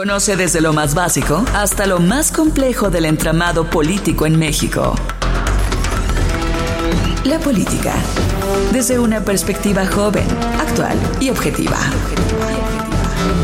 [0.00, 4.94] Conoce desde lo más básico hasta lo más complejo del entramado político en México.
[7.24, 7.92] La política,
[8.72, 10.26] desde una perspectiva joven,
[10.58, 11.76] actual y objetiva.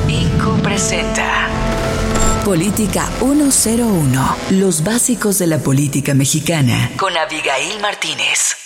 [0.09, 1.49] IQ presenta
[2.43, 8.57] Política 101, los básicos de la política mexicana, con Abigail Martínez.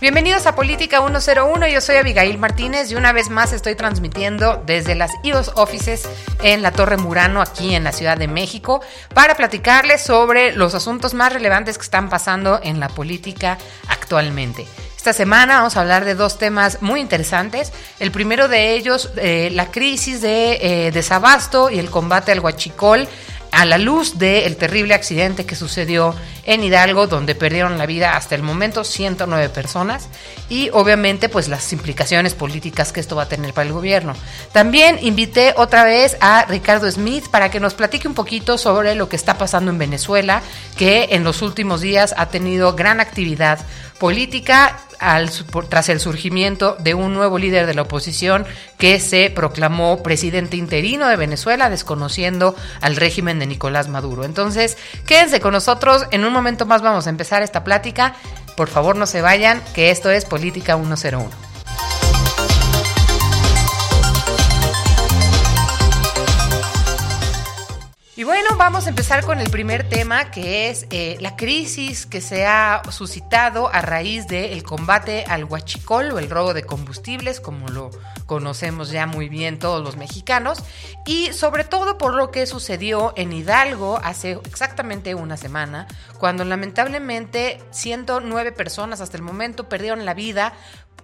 [0.00, 4.94] Bienvenidos a Política 101, yo soy Abigail Martínez y una vez más estoy transmitiendo desde
[4.94, 6.08] las IOS Offices
[6.42, 8.80] en la Torre Murano aquí en la Ciudad de México
[9.12, 14.66] para platicarles sobre los asuntos más relevantes que están pasando en la política actualmente.
[14.96, 17.70] Esta semana vamos a hablar de dos temas muy interesantes.
[17.98, 23.06] El primero de ellos, eh, la crisis de eh, desabasto y el combate al huachicol
[23.52, 26.14] a la luz del terrible accidente que sucedió
[26.50, 30.08] en Hidalgo, donde perdieron la vida hasta el momento 109 personas,
[30.48, 34.14] y obviamente pues las implicaciones políticas que esto va a tener para el gobierno.
[34.50, 39.08] También invité otra vez a Ricardo Smith para que nos platique un poquito sobre lo
[39.08, 40.42] que está pasando en Venezuela,
[40.76, 43.60] que en los últimos días ha tenido gran actividad
[44.00, 44.80] política
[45.68, 48.44] tras el surgimiento de un nuevo líder de la oposición
[48.76, 54.24] que se proclamó presidente interino de Venezuela, desconociendo al régimen de Nicolás Maduro.
[54.24, 54.76] Entonces,
[55.06, 58.14] quédense con nosotros, en un momento más vamos a empezar esta plática.
[58.56, 61.49] Por favor, no se vayan, que esto es Política 101.
[68.20, 72.20] Y bueno, vamos a empezar con el primer tema, que es eh, la crisis que
[72.20, 77.68] se ha suscitado a raíz del combate al huachicol o el robo de combustibles, como
[77.68, 77.88] lo
[78.26, 80.62] conocemos ya muy bien todos los mexicanos,
[81.06, 85.86] y sobre todo por lo que sucedió en Hidalgo hace exactamente una semana,
[86.18, 90.52] cuando lamentablemente 109 personas hasta el momento perdieron la vida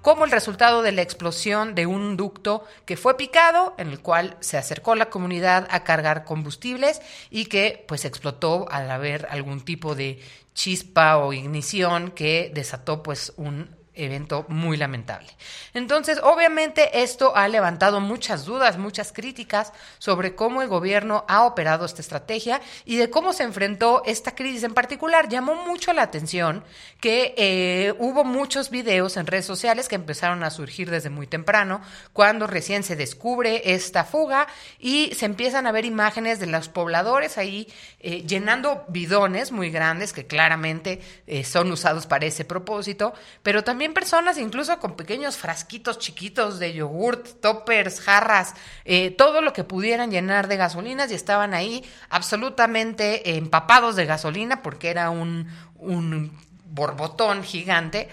[0.07, 4.37] como el resultado de la explosión de un ducto que fue picado, en el cual
[4.39, 9.97] se acercó la comunidad a cargar combustibles y que pues explotó al haber algún tipo
[9.97, 10.21] de
[10.55, 15.29] chispa o ignición que desató pues un evento muy lamentable.
[15.75, 21.85] Entonces, obviamente esto ha levantado muchas dudas, muchas críticas sobre cómo el gobierno ha operado
[21.85, 25.29] esta estrategia y de cómo se enfrentó esta crisis en particular.
[25.29, 26.65] Llamó mucho la atención
[27.01, 31.81] que eh, hubo muchos videos en redes sociales que empezaron a surgir desde muy temprano,
[32.13, 34.47] cuando recién se descubre esta fuga
[34.79, 37.69] y se empiezan a ver imágenes de los pobladores ahí
[38.01, 43.86] eh, llenando bidones muy grandes que claramente eh, son usados para ese propósito, pero también
[43.95, 48.55] personas incluso con pequeños frasquitos chiquitos de yogurt, toppers, jarras,
[48.85, 54.63] eh, todo lo que pudieran llenar de gasolinas y estaban ahí absolutamente empapados de gasolina
[54.63, 56.33] porque era un, un
[56.71, 58.09] borbotón gigante.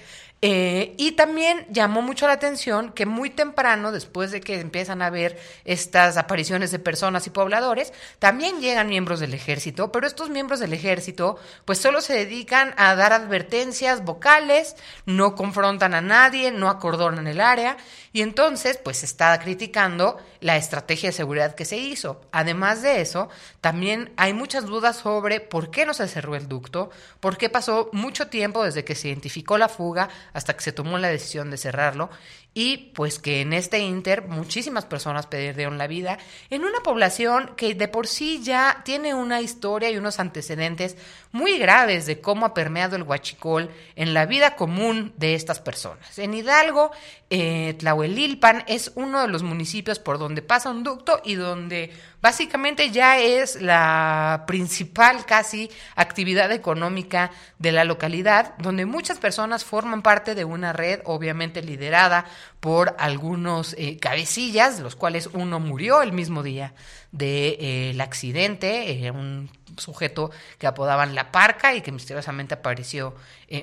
[0.45, 5.09] Eh, y también llamó mucho la atención que muy temprano, después de que empiezan a
[5.09, 10.59] ver estas apariciones de personas y pobladores, también llegan miembros del ejército, pero estos miembros
[10.59, 16.69] del ejército pues solo se dedican a dar advertencias vocales, no confrontan a nadie, no
[16.69, 17.77] acordonan el área
[18.11, 22.19] y entonces pues está criticando la estrategia de seguridad que se hizo.
[22.33, 23.29] Además de eso,
[23.61, 27.89] también hay muchas dudas sobre por qué no se cerró el ducto, por qué pasó
[27.93, 31.57] mucho tiempo desde que se identificó la fuga hasta que se tomó la decisión de
[31.57, 32.09] cerrarlo
[32.53, 37.73] y pues que en este inter muchísimas personas perdieron la vida en una población que
[37.73, 40.95] de por sí ya tiene una historia y unos antecedentes
[41.31, 46.19] muy graves de cómo ha permeado el huachicol en la vida común de estas personas.
[46.19, 46.91] En Hidalgo,
[47.35, 51.91] eh, Tlahuelilpan es uno de los municipios por donde pasa un ducto y donde
[52.21, 60.03] básicamente ya es la principal casi actividad económica de la localidad, donde muchas personas forman
[60.03, 62.25] parte de una red obviamente liderada
[62.59, 66.75] por algunos eh, cabecillas, los cuales uno murió el mismo día
[67.11, 73.15] del de, eh, accidente, eh, un sujeto que apodaban La Parca y que misteriosamente apareció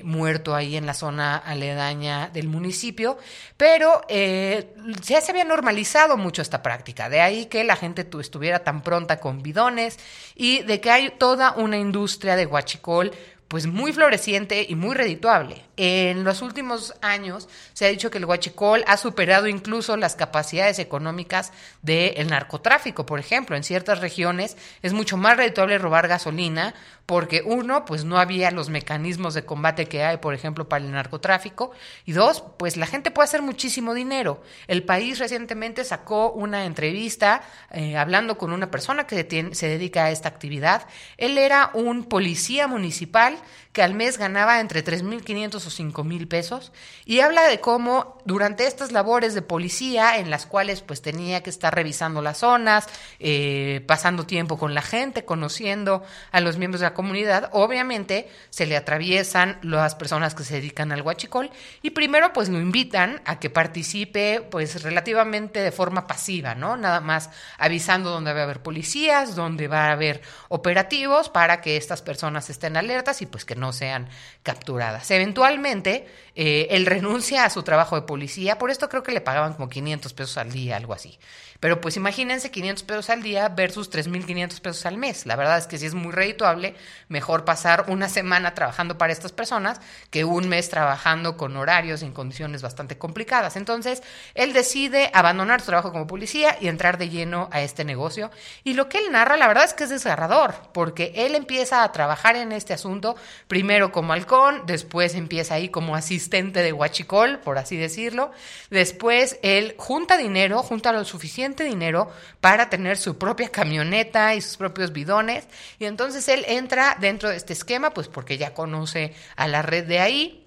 [0.03, 3.17] muerto ahí en la zona aledaña del municipio,
[3.57, 8.83] pero ya se había normalizado mucho esta práctica, de ahí que la gente estuviera tan
[8.83, 9.99] pronta con bidones
[10.35, 13.11] y de que hay toda una industria de guachicol
[13.47, 15.61] pues muy floreciente y muy redituable.
[15.77, 20.79] En los últimos años se ha dicho que el huachicol ha superado incluso las capacidades
[20.79, 23.55] económicas del narcotráfico, por ejemplo.
[23.55, 26.73] En ciertas regiones es mucho más redituable robar gasolina
[27.05, 30.91] porque uno, pues no había los mecanismos de combate que hay, por ejemplo, para el
[30.91, 31.71] narcotráfico,
[32.05, 34.41] y dos, pues la gente puede hacer muchísimo dinero.
[34.67, 37.41] El país recientemente sacó una entrevista
[37.71, 40.87] eh, hablando con una persona que se dedica a esta actividad.
[41.17, 43.37] Él era un policía municipal
[43.73, 46.71] que al mes ganaba entre 3.500 o 5.000 pesos
[47.05, 51.49] y habla de cómo durante estas labores de policía en las cuales pues tenía que
[51.49, 52.87] estar revisando las zonas,
[53.19, 58.65] eh, pasando tiempo con la gente, conociendo a los miembros de la comunidad, obviamente se
[58.65, 61.49] le atraviesan las personas que se dedican al huachicol
[61.81, 66.75] y primero pues lo invitan a que participe pues relativamente de forma pasiva, ¿no?
[66.75, 71.77] Nada más avisando dónde va a haber policías, dónde va a haber operativos para que
[71.77, 74.09] estas personas estén alertas y pues que no sean
[74.43, 75.09] capturadas.
[75.11, 76.05] Eventualmente,
[76.35, 79.69] eh, él renuncia a su trabajo de policía, por esto creo que le pagaban como
[79.69, 81.17] 500 pesos al día, algo así.
[81.61, 85.27] Pero pues imagínense 500 pesos al día versus 3.500 pesos al mes.
[85.27, 86.73] La verdad es que si es muy redituable,
[87.07, 89.79] mejor pasar una semana trabajando para estas personas
[90.09, 93.57] que un mes trabajando con horarios y en condiciones bastante complicadas.
[93.57, 94.01] Entonces,
[94.33, 98.31] él decide abandonar su trabajo como policía y entrar de lleno a este negocio.
[98.63, 101.91] Y lo que él narra, la verdad es que es desgarrador, porque él empieza a
[101.91, 103.15] trabajar en este asunto,
[103.51, 108.31] primero como halcón, después empieza ahí como asistente de huachicol, por así decirlo.
[108.69, 112.09] Después él junta dinero, junta lo suficiente dinero
[112.39, 115.49] para tener su propia camioneta y sus propios bidones.
[115.79, 119.85] Y entonces él entra dentro de este esquema, pues porque ya conoce a la red
[119.85, 120.40] de ahí.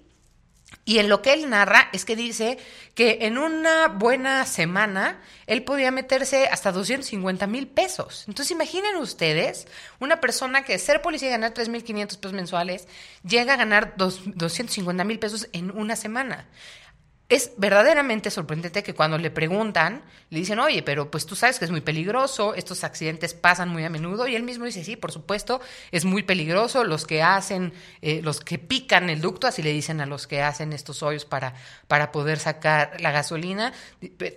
[0.87, 2.59] Y en lo que él narra es que dice
[2.93, 8.25] que en una buena semana él podía meterse hasta 250 mil pesos.
[8.27, 9.67] Entonces imaginen ustedes
[9.99, 12.87] una persona que ser policía y ganar 3.500 pesos mensuales
[13.27, 16.45] llega a ganar 250 mil pesos en una semana
[17.27, 21.65] es verdaderamente sorprendente que cuando le preguntan, le dicen, oye, pero pues tú sabes que
[21.65, 25.11] es muy peligroso, estos accidentes pasan muy a menudo, y él mismo dice, sí, por
[25.11, 25.59] supuesto,
[25.91, 30.01] es muy peligroso, los que hacen, eh, los que pican el ducto, así le dicen
[30.01, 31.55] a los que hacen estos hoyos para,
[31.87, 33.73] para poder sacar la gasolina,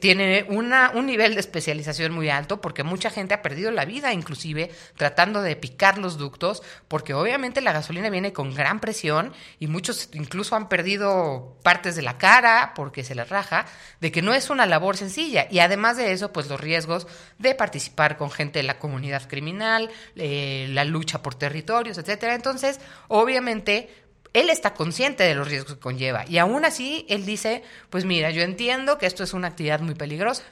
[0.01, 4.15] tiene una, un nivel de especialización muy alto, porque mucha gente ha perdido la vida,
[4.15, 9.67] inclusive, tratando de picar los ductos, porque obviamente la gasolina viene con gran presión, y
[9.67, 13.67] muchos incluso han perdido partes de la cara, porque se les raja,
[14.01, 15.49] de que no es una labor sencilla.
[15.51, 19.91] Y además de eso, pues los riesgos de participar con gente de la comunidad criminal,
[20.15, 22.37] eh, la lucha por territorios, etcétera.
[22.37, 22.79] Entonces,
[23.09, 23.93] obviamente,
[24.33, 26.25] él está consciente de los riesgos que conlleva.
[26.29, 29.97] Y aún así, él dice, pues mira, yo entiendo que esto es una actividad muy
[29.97, 30.45] peligrosa.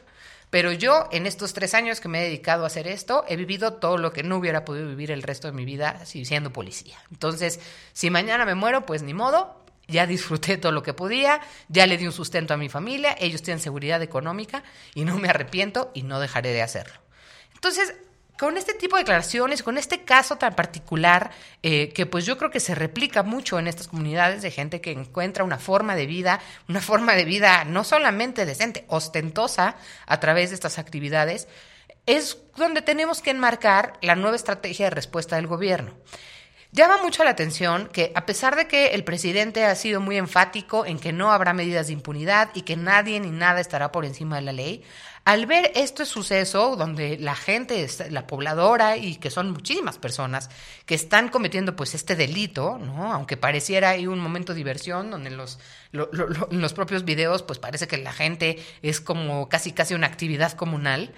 [0.50, 3.74] Pero yo, en estos tres años que me he dedicado a hacer esto, he vivido
[3.74, 6.98] todo lo que no hubiera podido vivir el resto de mi vida siendo policía.
[7.12, 7.60] Entonces,
[7.92, 11.96] si mañana me muero, pues ni modo, ya disfruté todo lo que podía, ya le
[11.96, 14.62] di un sustento a mi familia, ellos tienen seguridad económica
[14.94, 16.94] y no me arrepiento y no dejaré de hacerlo.
[17.54, 17.94] Entonces,
[18.38, 21.30] con este tipo de declaraciones, con este caso tan particular,
[21.62, 24.92] eh, que pues yo creo que se replica mucho en estas comunidades de gente que
[24.92, 30.50] encuentra una forma de vida, una forma de vida no solamente decente, ostentosa a través
[30.50, 31.48] de estas actividades,
[32.04, 35.94] es donde tenemos que enmarcar la nueva estrategia de respuesta del gobierno.
[36.76, 40.84] Llama mucho la atención que a pesar de que el presidente ha sido muy enfático
[40.84, 44.36] en que no habrá medidas de impunidad y que nadie ni nada estará por encima
[44.36, 44.84] de la ley,
[45.24, 50.50] al ver este suceso donde la gente, la pobladora y que son muchísimas personas
[50.84, 53.10] que están cometiendo pues este delito, ¿no?
[53.10, 55.58] Aunque pareciera ahí un momento de diversión donde los,
[55.94, 60.52] en los propios videos pues parece que la gente es como casi casi una actividad
[60.52, 61.14] comunal,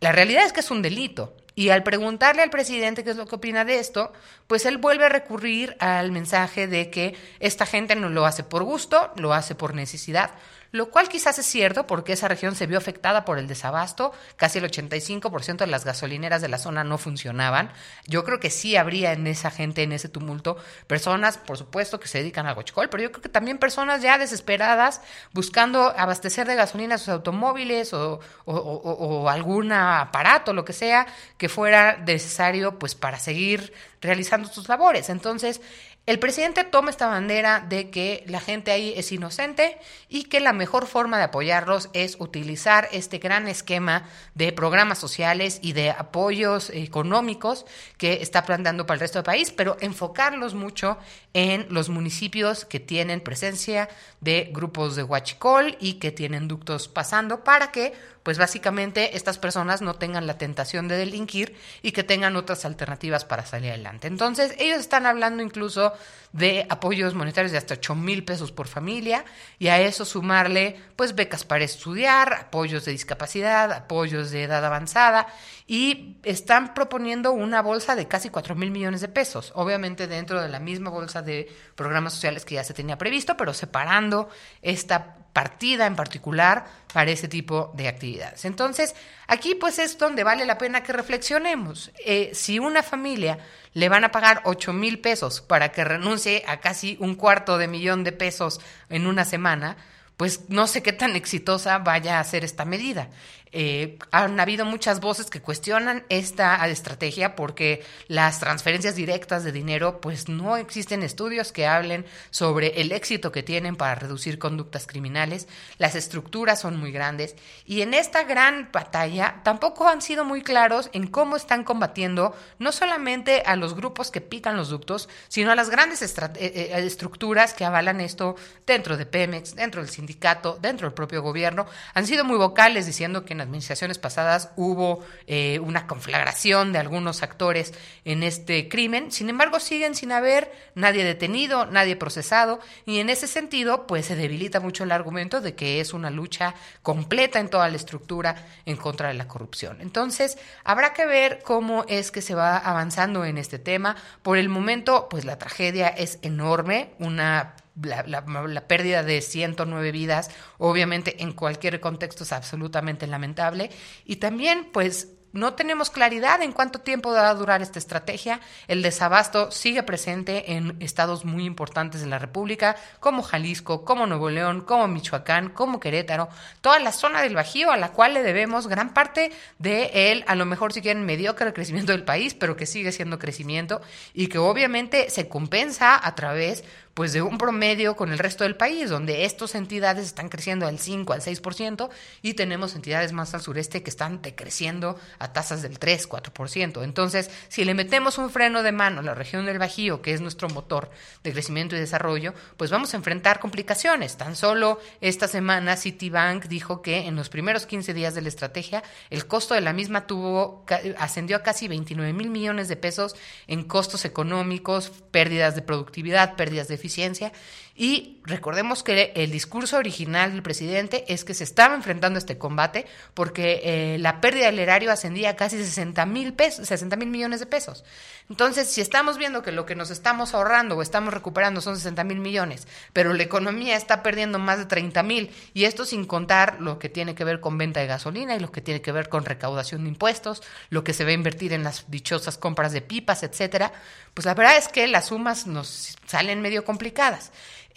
[0.00, 3.26] la realidad es que es un delito y al preguntarle al presidente qué es lo
[3.26, 4.12] que opina de esto,
[4.46, 8.62] pues él vuelve a recurrir al mensaje de que esta gente no lo hace por
[8.62, 10.30] gusto, lo hace por necesidad,
[10.70, 14.58] lo cual quizás es cierto porque esa región se vio afectada por el desabasto, casi
[14.58, 17.70] el 85% de las gasolineras de la zona no funcionaban.
[18.06, 20.56] Yo creo que sí habría en esa gente, en ese tumulto,
[20.86, 24.18] personas, por supuesto, que se dedican al huachicol, pero yo creo que también personas ya
[24.18, 25.00] desesperadas
[25.32, 31.06] buscando abastecer de gasolina sus automóviles o, o algún aparato, lo que sea,
[31.36, 35.08] que fuera necesario pues para seguir realizando sus labores.
[35.08, 35.60] Entonces,
[36.08, 39.76] el presidente toma esta bandera de que la gente ahí es inocente
[40.08, 45.58] y que la mejor forma de apoyarlos es utilizar este gran esquema de programas sociales
[45.60, 47.66] y de apoyos económicos
[47.98, 50.96] que está planteando para el resto del país, pero enfocarlos mucho
[51.34, 53.90] en los municipios que tienen presencia
[54.22, 57.92] de grupos de huachicol y que tienen ductos pasando para que
[58.28, 63.24] pues básicamente estas personas no tengan la tentación de delinquir y que tengan otras alternativas
[63.24, 64.06] para salir adelante.
[64.06, 65.94] Entonces, ellos están hablando incluso
[66.34, 69.24] de apoyos monetarios de hasta 8 mil pesos por familia
[69.58, 75.28] y a eso sumarle pues becas para estudiar, apoyos de discapacidad, apoyos de edad avanzada
[75.66, 80.50] y están proponiendo una bolsa de casi 4 mil millones de pesos, obviamente dentro de
[80.50, 84.28] la misma bolsa de programas sociales que ya se tenía previsto, pero separando
[84.60, 88.44] esta partida en particular para ese tipo de actividades.
[88.44, 88.96] Entonces,
[89.28, 91.92] aquí pues es donde vale la pena que reflexionemos.
[92.04, 93.38] Eh, si una familia
[93.72, 97.68] le van a pagar 8 mil pesos para que renuncie a casi un cuarto de
[97.68, 99.76] millón de pesos en una semana,
[100.16, 103.06] pues no sé qué tan exitosa vaya a ser esta medida.
[103.52, 110.00] Eh, han habido muchas voces que cuestionan esta estrategia porque las transferencias directas de dinero,
[110.00, 115.48] pues no existen estudios que hablen sobre el éxito que tienen para reducir conductas criminales,
[115.78, 120.90] las estructuras son muy grandes y en esta gran batalla tampoco han sido muy claros
[120.92, 125.54] en cómo están combatiendo no solamente a los grupos que pican los ductos, sino a
[125.54, 128.36] las grandes eh, eh, estructuras que avalan esto
[128.66, 131.66] dentro de Pemex, dentro del sindicato, dentro del propio gobierno.
[131.94, 137.22] Han sido muy vocales diciendo que en administraciones pasadas hubo eh, una conflagración de algunos
[137.22, 137.72] actores
[138.04, 143.26] en este crimen, sin embargo siguen sin haber nadie detenido, nadie procesado, y en ese
[143.26, 147.68] sentido pues se debilita mucho el argumento de que es una lucha completa en toda
[147.68, 149.80] la estructura en contra de la corrupción.
[149.80, 153.96] Entonces, habrá que ver cómo es que se va avanzando en este tema.
[154.22, 161.22] Por el momento, pues la tragedia es enorme, una la, pérdida de 109 vidas, obviamente
[161.22, 163.70] en cualquier contexto es absolutamente lamentable.
[164.04, 168.40] Y también, pues, no tenemos claridad en cuánto tiempo va a durar esta estrategia.
[168.66, 174.30] El desabasto sigue presente en estados muy importantes de la República, como Jalisco, como Nuevo
[174.30, 176.28] León, como Michoacán, como Querétaro,
[176.60, 180.46] toda la zona del Bajío a la cual le debemos gran parte de a lo
[180.46, 183.80] mejor si quieren mediocre crecimiento del país, pero que sigue siendo crecimiento
[184.14, 186.64] y que obviamente se compensa a través
[186.98, 190.80] pues de un promedio con el resto del país, donde estas entidades están creciendo al
[190.80, 191.90] 5, al 6%,
[192.22, 196.82] y tenemos entidades más al sureste que están decreciendo a tasas del 3, 4%.
[196.82, 200.20] Entonces, si le metemos un freno de mano a la región del Bajío, que es
[200.20, 200.90] nuestro motor
[201.22, 204.16] de crecimiento y desarrollo, pues vamos a enfrentar complicaciones.
[204.16, 208.82] Tan solo esta semana Citibank dijo que en los primeros 15 días de la estrategia,
[209.10, 210.66] el costo de la misma tuvo
[210.98, 213.14] ascendió a casi 29 mil millones de pesos
[213.46, 217.32] en costos económicos, pérdidas de productividad, pérdidas de eficiencia ciencia
[217.80, 222.36] y recordemos que el discurso original del presidente es que se estaba enfrentando a este
[222.36, 227.08] combate porque eh, la pérdida del erario ascendía a casi 60 mil pesos, 60 mil
[227.08, 227.84] millones de pesos.
[228.28, 232.02] Entonces, si estamos viendo que lo que nos estamos ahorrando o estamos recuperando son 60
[232.02, 236.60] mil millones, pero la economía está perdiendo más de 30 mil, y esto sin contar
[236.60, 239.08] lo que tiene que ver con venta de gasolina y lo que tiene que ver
[239.08, 242.82] con recaudación de impuestos, lo que se va a invertir en las dichosas compras de
[242.82, 243.72] pipas, etcétera,
[244.12, 247.30] pues la verdad es que las sumas nos salen medio complicadas.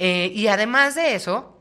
[0.03, 1.60] Eh, y además de eso,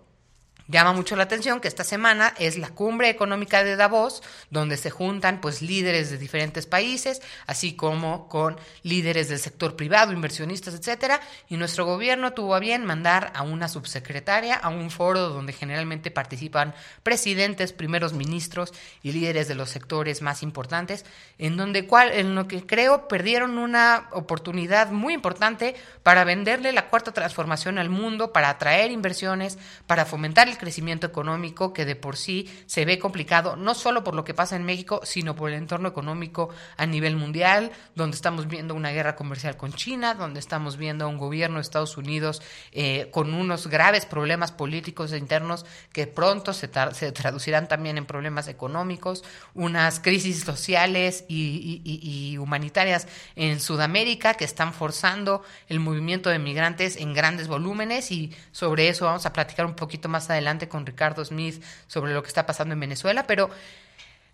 [0.71, 4.89] Llama mucho la atención que esta semana es la cumbre económica de Davos, donde se
[4.89, 11.21] juntan pues líderes de diferentes países, así como con líderes del sector privado, inversionistas, etcétera,
[11.49, 16.13] y nuestro gobierno tuvo a bien mandar a una subsecretaria a un foro donde generalmente
[16.13, 16.73] participan
[17.03, 18.73] presidentes, primeros ministros
[19.03, 21.05] y líderes de los sectores más importantes,
[21.39, 25.75] en donde cual en lo que creo perdieron una oportunidad muy importante
[26.05, 29.59] para venderle la cuarta transformación al mundo, para atraer inversiones,
[29.89, 34.15] para fomentar el crecimiento económico que de por sí se ve complicado, no solo por
[34.15, 38.47] lo que pasa en México, sino por el entorno económico a nivel mundial, donde estamos
[38.47, 42.43] viendo una guerra comercial con China, donde estamos viendo a un gobierno de Estados Unidos
[42.73, 48.47] eh, con unos graves problemas políticos e internos que pronto se, traducirán también en problemas
[48.47, 49.25] económicos,
[49.55, 56.97] unas crisis sociales y, y humanitarias en Sudamérica que están forzando el movimiento de migrantes
[56.97, 60.31] en grandes volúmenes y sobre eso vamos a platicar un poquito más
[60.69, 63.51] con Ricardo Smith sobre lo que está pasando en Venezuela, pero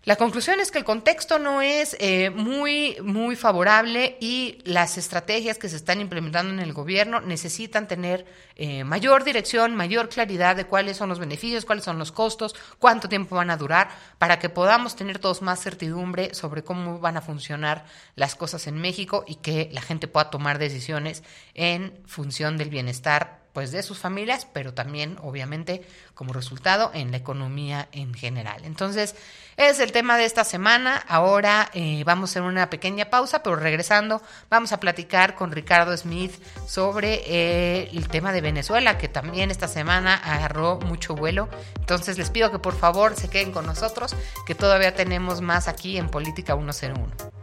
[0.07, 5.57] la conclusión es que el contexto no es eh, muy, muy favorable y las estrategias
[5.57, 10.65] que se están implementando en el gobierno necesitan tener eh, mayor dirección, mayor claridad de
[10.65, 14.47] cuáles son los beneficios, cuáles son los costos, cuánto tiempo van a durar, para que
[14.47, 17.83] podamos tener todos más certidumbre sobre cómo van a funcionar
[18.15, 21.21] las cosas en México y que la gente pueda tomar decisiones
[21.53, 25.81] en función del bienestar pues de sus familias, pero también obviamente
[26.13, 28.61] como resultado en la economía en general.
[28.65, 29.15] Entonces,
[29.57, 31.03] es el tema de esta semana.
[31.07, 34.21] Ahora eh, vamos a hacer una pequeña pausa, pero regresando
[34.51, 36.33] vamos a platicar con Ricardo Smith
[36.67, 41.49] sobre eh, el tema de Venezuela, que también esta semana agarró mucho vuelo.
[41.79, 45.97] Entonces les pido que por favor se queden con nosotros, que todavía tenemos más aquí
[45.97, 47.36] en Política 101.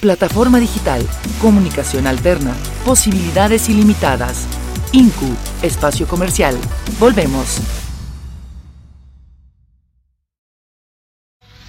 [0.00, 1.06] Plataforma digital,
[1.42, 2.54] comunicación alterna,
[2.86, 4.46] posibilidades ilimitadas.
[4.92, 5.26] INCU,
[5.60, 6.56] espacio comercial.
[6.98, 7.58] Volvemos.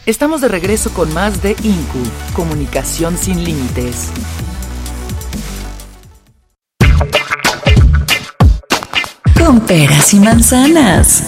[0.06, 4.08] Estamos de regreso con más de INCU, comunicación sin límites.
[9.38, 11.24] Con peras y manzanas.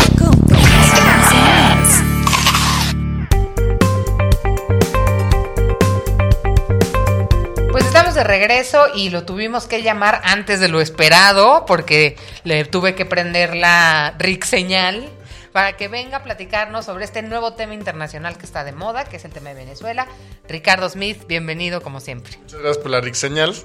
[8.13, 12.93] Estamos de regreso y lo tuvimos que llamar antes de lo esperado porque le tuve
[12.93, 15.09] que prender la RIC señal
[15.51, 19.17] para que venga a platicarnos sobre este nuevo tema internacional que está de moda, que
[19.17, 20.07] es el tema de Venezuela.
[20.47, 22.37] Ricardo Smith, bienvenido como siempre.
[22.37, 23.55] Muchas gracias por la RIC señal.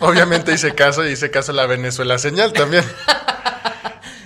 [0.00, 2.84] Obviamente hice caso y hice caso a la Venezuela señal también.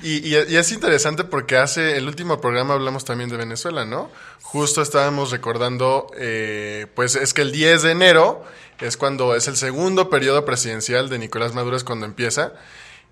[0.05, 4.11] Y, y- y es interesante porque hace el último programa hablamos también de Venezuela, ¿no?
[4.43, 8.45] Justo estábamos recordando, eh, pues es que el 10 de enero
[8.83, 12.53] es cuando es el segundo periodo presidencial de Nicolás Maduro, es cuando empieza.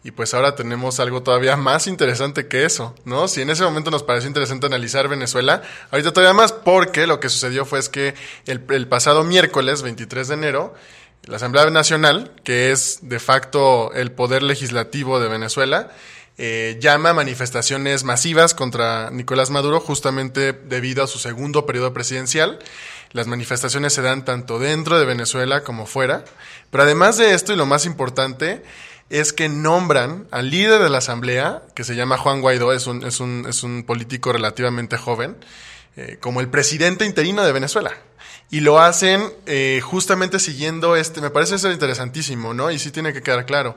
[0.02, 3.28] Y pues ahora tenemos algo todavía más interesante que eso, ¿no?
[3.28, 7.28] Si en ese momento nos pareció interesante analizar Venezuela, ahorita todavía más porque lo que
[7.28, 8.14] sucedió fue es que
[8.46, 10.74] el, pasado miércoles, 23 de enero,
[11.24, 15.90] la Asamblea Nacional, que es de facto el poder legislativo de Venezuela,
[16.38, 22.58] eh, llama manifestaciones masivas contra Nicolás Maduro justamente debido a su segundo periodo presidencial.
[23.12, 26.24] Las manifestaciones se dan tanto dentro de Venezuela como fuera.
[26.70, 28.62] Pero además de esto, y lo más importante,
[29.10, 33.04] es que nombran al líder de la asamblea, que se llama Juan Guaidó, es un,
[33.04, 35.36] es un, es un político relativamente joven,
[35.96, 37.92] eh, como el presidente interino de Venezuela.
[38.52, 42.70] Y lo hacen eh, justamente siguiendo este, me parece ser interesantísimo, ¿no?
[42.70, 43.76] Y sí tiene que quedar claro.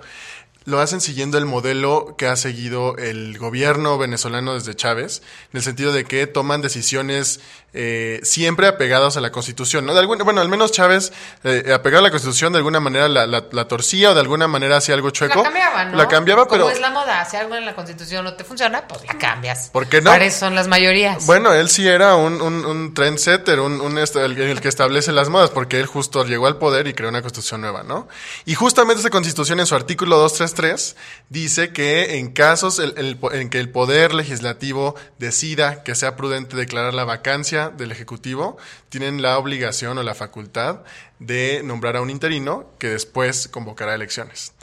[0.65, 5.63] Lo hacen siguiendo el modelo que ha seguido el gobierno venezolano desde Chávez, en el
[5.63, 7.41] sentido de que toman decisiones
[7.73, 9.93] eh, siempre apegadas a la Constitución, ¿no?
[9.93, 11.11] De alguna, bueno, al menos Chávez,
[11.43, 14.47] eh, apegado a la Constitución, de alguna manera la, la, la torcía o de alguna
[14.47, 15.39] manera hacía algo chueco.
[15.39, 15.97] La cambiaba, ¿no?
[15.97, 16.63] La cambiaba, pero...
[16.63, 19.69] Como es la moda, si algo en la Constitución no te funciona, pues la cambias.
[19.71, 20.11] ¿Por qué no?
[20.11, 21.25] Para eso son las mayorías.
[21.25, 25.11] Bueno, él sí era un, un, un trendsetter, un, un est- el, el que establece
[25.11, 28.07] las modas, porque él justo llegó al poder y creó una constitución nueva, ¿no?
[28.45, 30.17] Y justamente esa constitución en su artículo
[30.53, 30.95] 233
[31.29, 37.05] dice que en casos en que el poder legislativo decida que sea prudente declarar la
[37.05, 38.57] vacancia del ejecutivo,
[38.89, 40.81] tienen la obligación o la facultad
[41.19, 44.53] de nombrar a un interino que después convocará elecciones.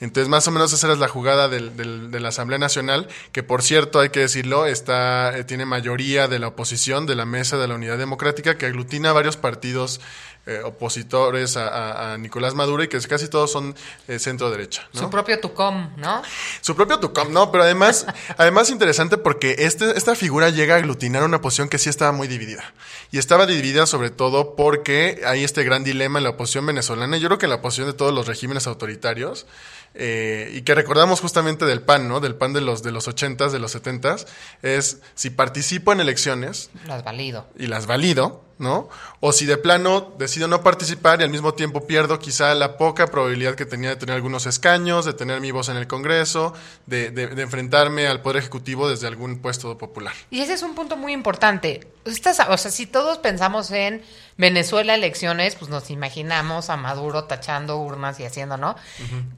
[0.00, 3.98] Entonces, más o menos esa era la jugada de la Asamblea Nacional, que por cierto,
[3.98, 7.74] hay que decirlo, está, eh, tiene mayoría de la oposición de la Mesa de la
[7.74, 10.00] Unidad Democrática, que aglutina varios partidos
[10.48, 13.74] eh, opositores a, a- a Nicolás Maduro y que casi todos son
[14.08, 14.88] eh, centro-derecha.
[14.94, 15.00] ¿no?
[15.02, 16.22] Su propio Tucom, ¿no?
[16.60, 18.06] Su propio Tucum, no, pero además,
[18.38, 22.26] además interesante porque este, esta figura llega a aglutinar una oposición que sí estaba muy
[22.28, 22.72] dividida.
[23.10, 27.16] Y estaba dividida sobre todo porque hay este gran dilema en la oposición venezolana.
[27.18, 29.46] Yo creo que en la oposición de todos los regímenes autoritarios,
[29.94, 32.20] eh, y que recordamos justamente del PAN, ¿no?
[32.20, 34.26] Del PAN de los, de los 80s, de los 70s,
[34.62, 37.46] es si participo en elecciones, Las valido.
[37.58, 38.88] y las valido, ¿no?
[39.20, 43.06] O si de plano decido no participar y al mismo tiempo pierdo quizá la poca
[43.06, 46.54] probabilidad que tenía de tener algunos escaños, de tener mi voz en el Congreso,
[46.86, 50.12] de, de- de enfrentarme al Poder Ejecutivo desde algún puesto popular.
[50.30, 51.86] Y ese es un punto muy importante.
[52.04, 54.02] Estas, o sea, si todos pensamos en
[54.36, 58.76] Venezuela elecciones, pues nos imaginamos a Maduro tachando urnas y haciendo, ¿no?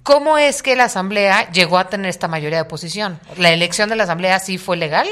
[0.02, 3.18] ¿Cómo es que la Asamblea llegó a tener esta mayoría de oposición?
[3.36, 5.08] ¿La elección de la Asamblea sí fue legal?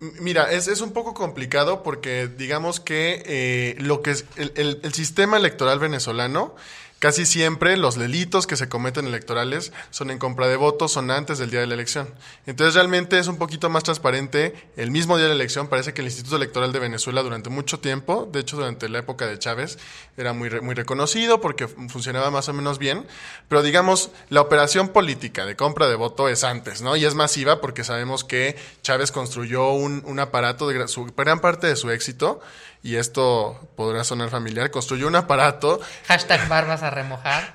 [0.00, 4.80] Mira, es, es un poco complicado porque digamos que eh, lo que es el, el-
[4.82, 6.54] el sistema electoral venezolano,
[7.00, 11.38] casi siempre los delitos que se cometen electorales son en compra de votos, son antes
[11.38, 12.08] del día de la elección.
[12.46, 14.68] Entonces realmente es un poquito más transparente.
[14.76, 17.80] El mismo día de la elección parece que el Instituto Electoral de Venezuela durante mucho
[17.80, 19.78] tiempo, de hecho durante la época de Chávez,
[20.16, 23.06] era muy, muy reconocido porque fun- funcionaba más o menos bien.
[23.48, 26.96] Pero digamos, la operación política de compra de voto es antes, ¿no?
[26.96, 31.66] Y es masiva porque sabemos que Chávez construyó un, un aparato de su, gran parte
[31.66, 32.40] de su éxito,
[32.82, 37.54] y esto podrá sonar familiar, construyó un aparato Hashtag barbas a remojar.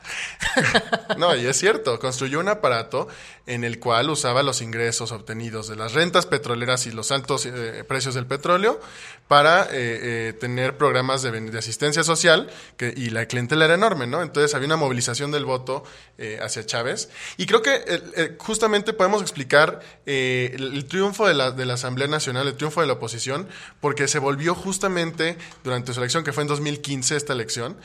[1.18, 3.08] no, y es cierto, construyó un aparato
[3.48, 7.84] en el cual usaba los ingresos obtenidos de las rentas petroleras y los altos eh,
[7.88, 8.80] precios del petróleo
[9.28, 14.22] para eh, eh, tener programas de, asistencia social que, y la clientela era enorme, ¿no?
[14.22, 15.84] Entonces había una movilización del voto
[16.18, 17.10] eh, hacia Chávez.
[17.38, 22.48] Y creo que justamente podemos explicar el, el triunfo de la, de la Asamblea Nacional,
[22.48, 23.48] el triunfo de la oposición,
[23.82, 27.78] porque se volvió justamente durante su elección, que fue en 2015 esta elección,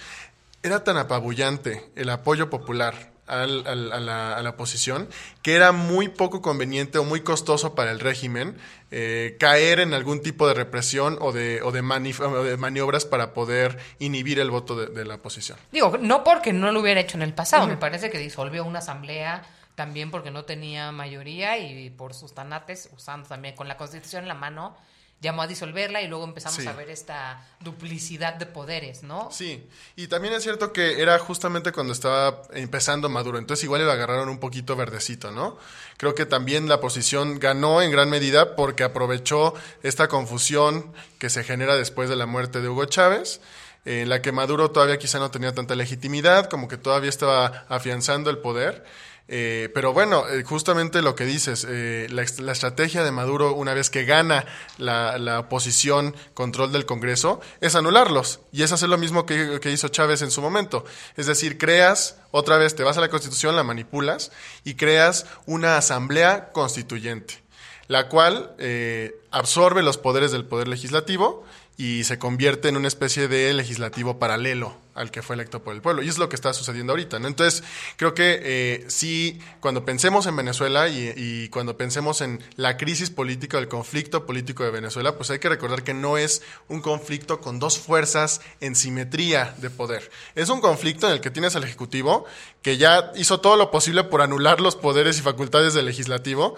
[0.63, 5.09] era tan apabullante el apoyo popular al- al- a, la, a la oposición,
[5.43, 8.57] que era muy poco conveniente o muy costoso para el régimen
[8.91, 13.33] eh, caer en algún tipo de represión o de, o de, o de maniobras para
[13.35, 15.57] poder inhibir el voto de, de la oposición.
[15.73, 18.81] Digo, no porque no lo hubiera hecho en el pasado, me parece que disolvió una
[18.81, 19.43] asamblea
[19.77, 24.29] también porque no tenía mayoría y por sus tanates, usando también con la constitución en
[24.29, 24.77] la mano,
[25.21, 26.67] llamó a disolverla y luego empezamos Sí.
[26.67, 29.29] a ver esta duplicidad de poderes, ¿no?
[29.31, 33.93] Sí, y también es cierto que era justamente cuando estaba empezando Maduro, entonces igual le
[33.93, 35.59] agarraron un poquito verdecito, ¿no?
[35.99, 41.45] Creo que también la oposición ganó en gran medida porque aprovechó esta confusión que se
[41.45, 43.41] genera después de la muerte de Hugo Chávez,
[43.85, 48.29] en la que Maduro todavía quizá no tenía tanta legitimidad, como que todavía estaba afianzando
[48.31, 48.85] el poder.
[49.33, 53.75] Eh, pero bueno, eh, justamente lo que dices, eh, la, la estrategia de Maduro una
[53.75, 54.45] vez que gana
[54.77, 58.41] la, la oposición control del Congreso es anularlos.
[58.51, 60.85] Y es hacer lo mismo que, que hizo Chávez en su momento.
[61.17, 64.33] Es decir, creas, otra vez te vas a la Constitución, la manipulas
[64.65, 67.41] y creas una asamblea constituyente,
[67.87, 71.45] la cual eh, absorbe los poderes del Poder Legislativo
[71.77, 75.81] y se convierte en una especie de legislativo paralelo al que fue electo por el
[75.81, 76.03] pueblo.
[76.03, 77.19] Y es lo que está sucediendo ahorita.
[77.19, 77.27] ¿no?
[77.27, 77.65] Entonces,
[77.97, 83.11] creo que eh, sí, cuando pensemos en Venezuela y, y cuando pensemos en la crisis
[83.11, 87.41] política, el conflicto político de Venezuela, pues hay que recordar que no es un conflicto
[87.41, 90.11] con dos fuerzas en simetría de poder.
[90.35, 92.27] Es un conflicto en el que tienes al Ejecutivo,
[92.63, 96.57] que ya hizo todo lo posible por anular los poderes y facultades del Legislativo.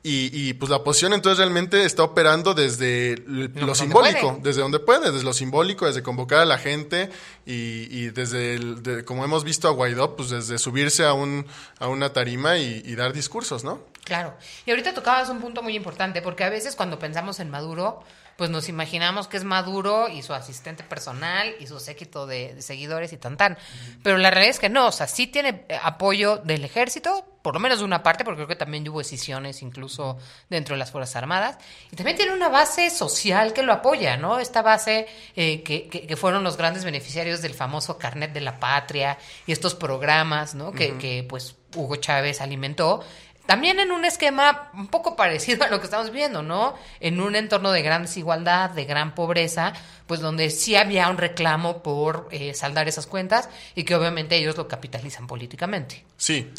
[0.00, 4.42] Y, y, pues la oposición entonces realmente está operando desde lo, simbólico, puede.
[4.42, 7.10] desde donde puede, desde lo simbólico, desde convocar a la gente
[7.44, 11.46] y, y desde, el- de- como hemos visto a Guaidó, pues desde subirse a, un,
[11.80, 13.80] a una tarima y, y dar discursos, ¿no?
[14.04, 14.34] Claro.
[14.66, 18.02] Y ahorita tocabas un punto muy importante, porque a veces cuando pensamos en Maduro,
[18.36, 22.62] pues nos imaginamos que es Maduro y su asistente personal y su séquito de, de
[22.62, 23.58] seguidores y tan tan.
[24.04, 27.60] Pero la realidad es que no, o sea, sí tiene apoyo del ejército, por lo
[27.60, 30.18] menos de una parte, porque creo que también hubo decisiones incluso
[30.50, 31.56] dentro de las Fuerzas Armadas.
[31.90, 34.38] Y también tiene una base social que lo apoya, ¿no?
[34.38, 38.60] Esta base eh, que, que- que fueron los grandes beneficiarios del famoso carnet de la
[38.60, 40.72] patria y estos programas, ¿no?
[40.72, 43.02] Que, que pues Hugo Chávez alimentó.
[43.46, 46.74] También en un esquema un poco parecido a lo que estamos viendo, ¿no?
[47.00, 49.72] En un entorno de gran desigualdad, de gran pobreza,
[50.06, 54.58] pues donde sí había un reclamo por eh, saldar esas cuentas y que obviamente ellos
[54.58, 56.04] lo capitalizan políticamente.
[56.18, 56.52] Sí,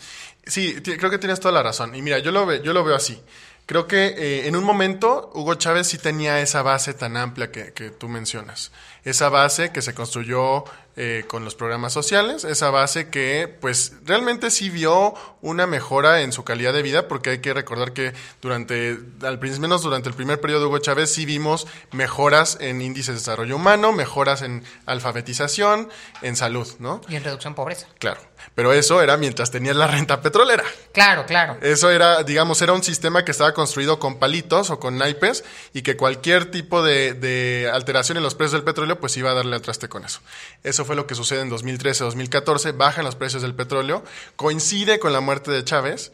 [0.50, 1.96] sí, creo que tienes toda la razón.
[1.96, 3.22] Y mira, yo lo, ve- yo lo veo así.
[3.66, 7.72] Creo que eh, en un momento Hugo Chávez sí tenía esa base tan amplia que,
[7.74, 8.72] que tú mencionas.
[9.04, 10.64] Esa base que se construyó
[11.02, 16.34] eh, con los programas sociales, esa base que pues realmente sí vio una mejora en
[16.34, 20.42] su calidad de vida, porque hay que recordar que durante, al menos durante el primer
[20.42, 25.88] periodo de Hugo Chávez sí vimos mejoras en índices de desarrollo humano, mejoras en alfabetización,
[26.22, 27.00] en salud, ¿no?
[27.08, 27.88] Y en reducción pobreza.
[27.98, 28.20] Claro,
[28.54, 30.66] pero eso era mientras tenías la renta petrolera.
[30.92, 31.56] Claro, claro.
[31.62, 35.82] Eso era, digamos, era un sistema que estaba construido con palitos o con naipes y
[35.82, 39.56] que cualquier tipo de, de alteración en los precios del petróleo pues iba a darle
[39.56, 40.20] al traste con eso.
[40.62, 44.04] Eso fue lo que sucede en 2013-2014, bajan los precios del petróleo,
[44.36, 46.12] coincide con la muerte de Chávez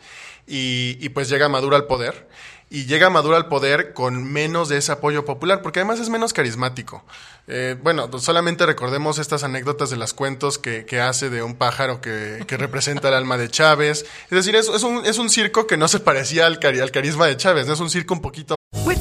[0.48, 2.28] y, pues llega Maduro al poder.
[2.68, 6.34] Y llega Maduro al poder con menos de ese apoyo popular, porque además es menos
[6.34, 7.06] carismático.
[7.48, 12.44] Eh, bueno, solamente recordemos estas anécdotas de las cuentos que, hace de un pájaro que,
[12.48, 14.06] que representa el alma de Chávez.
[14.24, 16.90] Es decir, es, es, un, es un circo que no se parecía al, cari- al
[16.92, 17.74] carisma de Chávez, ¿no?
[17.74, 18.55] es un circo un poquito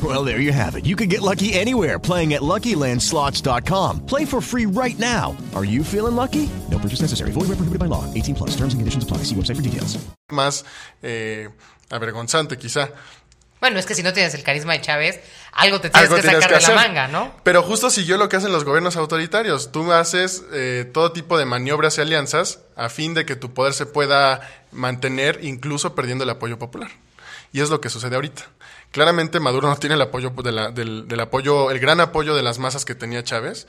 [0.00, 0.86] Well, there you have it.
[0.86, 4.06] You can get lucky anywhere playing at LuckyLandSlots.com.
[4.06, 5.36] Play for free right now.
[5.56, 6.48] Are you feeling lucky?
[6.70, 7.32] No purchase necessary.
[7.32, 8.04] Void where prohibited by law.
[8.14, 8.50] 18 plus.
[8.50, 9.24] Terms and conditions apply.
[9.24, 9.98] See website for details.
[10.30, 10.64] más
[11.02, 11.48] eh,
[11.90, 12.90] avergonzante quizá.
[13.60, 15.20] Bueno, es que si no tienes el carisma de Chávez,
[15.52, 17.34] algo te tienes Algo que tienes sacar que de la manga, ¿no?
[17.42, 19.72] Pero justo siguió lo que hacen los gobiernos autoritarios.
[19.72, 23.72] Tú haces eh, todo tipo de maniobras y alianzas a fin de que tu poder
[23.72, 26.90] se pueda mantener incluso perdiendo el apoyo popular.
[27.52, 28.44] Y es lo que sucede ahorita.
[28.90, 32.58] Claramente Maduro no tiene el apoyo de la- del, apoyo, el gran apoyo de las
[32.58, 33.66] masas que tenía Chávez.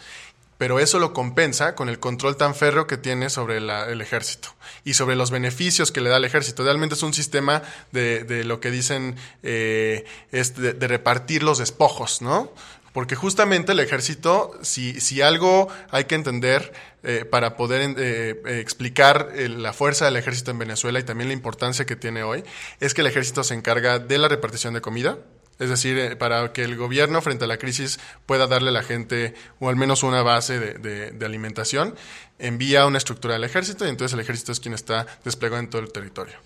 [0.58, 4.50] pero eso lo compensa con el control tan férreo que tiene sobre la- el ejército
[4.84, 6.64] y sobre los beneficios que le da al ejército.
[6.66, 10.04] Realmente es un sistema de, de lo que dicen eh,
[10.34, 12.52] es de, de repartir los despojos, ¿no?
[12.94, 16.74] Porque justamente el ejército, si, si algo hay que entender
[17.04, 21.30] eh, para poder eh, eh, explicar eh, la fuerza del ejército en Venezuela y también
[21.30, 22.44] la importancia que tiene hoy,
[22.80, 25.18] es que el ejército se encarga de la repartición de comida,
[25.60, 29.34] es decir, para que el gobierno frente a la crisis pueda darle a la gente
[29.60, 31.96] o al menos una base de, de- alimentación,
[32.38, 35.82] envía una estructura al ejército y entonces el ejército es quien está desplegado en todo
[35.82, 36.38] el territorio.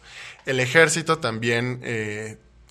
[0.47, 1.79] El ejército también,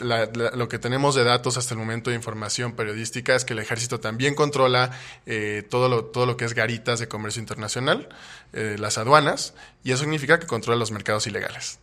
[0.02, 3.52] la- la- lo que tenemos de datos hasta el momento de información periodística es que
[3.52, 4.90] el ejército también controla
[5.26, 8.08] eh, todo, lo, todo lo que es garitas de comercio internacional,
[8.52, 11.78] eh, las aduanas, y eso significa que controla los mercados ilegales.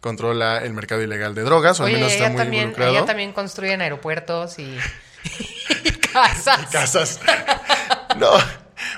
[0.00, 2.96] Controla el mercado ilegal de drogas, o al menos está muy también, involucrado.
[2.96, 4.78] allá también construyen aeropuertos y,
[5.84, 6.66] y casas.
[6.70, 7.20] casas.
[8.16, 8.28] No.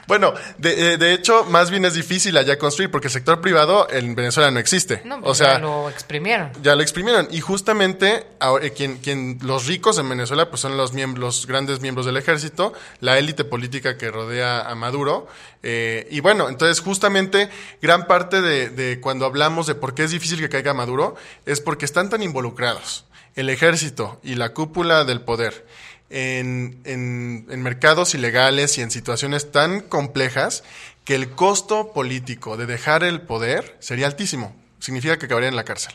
[0.06, 3.86] Bueno, de, eh, de hecho, más bien es difícil allá construir porque el sector privado
[3.90, 5.02] en Venezuela no existe.
[5.04, 6.50] No, o pues sea, ya lo exprimieron.
[6.62, 7.28] ya lo exprimieron.
[7.30, 11.46] Y justamente ahora, eh, quien, quien, los ricos en Venezuela pues son los, miembros, los
[11.46, 15.28] grandes miembros del ejército, la élite política que rodea a Maduro.
[15.62, 17.48] eh, y bueno, entonces justamente
[17.80, 21.14] gran parte de, de cuando hablamos de por qué es difícil que caiga Maduro
[21.46, 25.66] es porque están tan involucrados el ejército y la cúpula del poder
[26.12, 30.62] en, en- en mercados ilegales y en situaciones tan complejas
[31.04, 34.54] que el costo político de dejar el poder sería altísimo.
[34.78, 35.94] Significa que acabaría en la cárcel.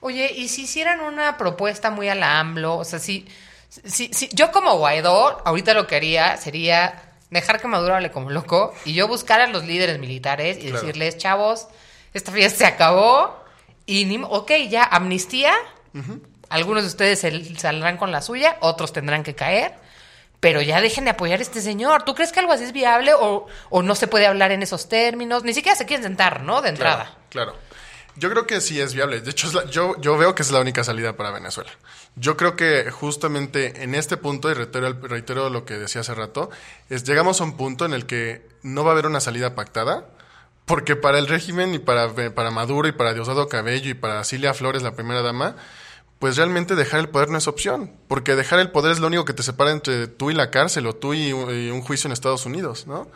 [0.00, 3.26] Oye, y si hicieran una propuesta muy a la AMLO, o sea, si,
[3.84, 8.30] si, si- yo como Guaidó, ahorita lo que haría sería dejar que Maduro hable como
[8.30, 10.80] loco y yo buscar a los líderes militares y Claro.
[10.80, 11.66] decirles, chavos,
[12.14, 13.36] esta fiesta se acabó
[13.84, 15.52] y ni, ok, ya, amnistía,
[16.48, 17.20] algunos de ustedes
[17.58, 19.74] saldrán con la suya, otros tendrán que caer,
[20.40, 22.04] pero ya dejen de apoyar a este señor.
[22.04, 24.88] ¿Tú crees que algo así es viable o, o no se puede hablar en esos
[24.88, 25.42] términos?
[25.44, 26.62] Ni siquiera se quieren sentar, ¿no?
[26.62, 27.16] De entrada.
[27.30, 27.66] Claro, claro.
[28.18, 29.20] Yo creo que sí es viable.
[29.20, 31.70] De hecho, es la- yo, yo veo que es la única salida para Venezuela.
[32.14, 36.48] Yo creo que justamente en este punto, y reitero, lo que decía hace rato,
[36.88, 40.06] es llegamos a un punto en el que no va a haber una salida pactada,
[40.64, 44.54] porque para el régimen y para, para Maduro y para Diosdado Cabello y para Cilia
[44.54, 45.56] Flores, la primera dama,
[46.18, 49.26] pues realmente dejar el poder no es opción, porque dejar el poder es lo único
[49.26, 52.46] que te separa entre tú y la cárcel o tú y un, juicio en Estados
[52.46, 53.08] Unidos, ¿no?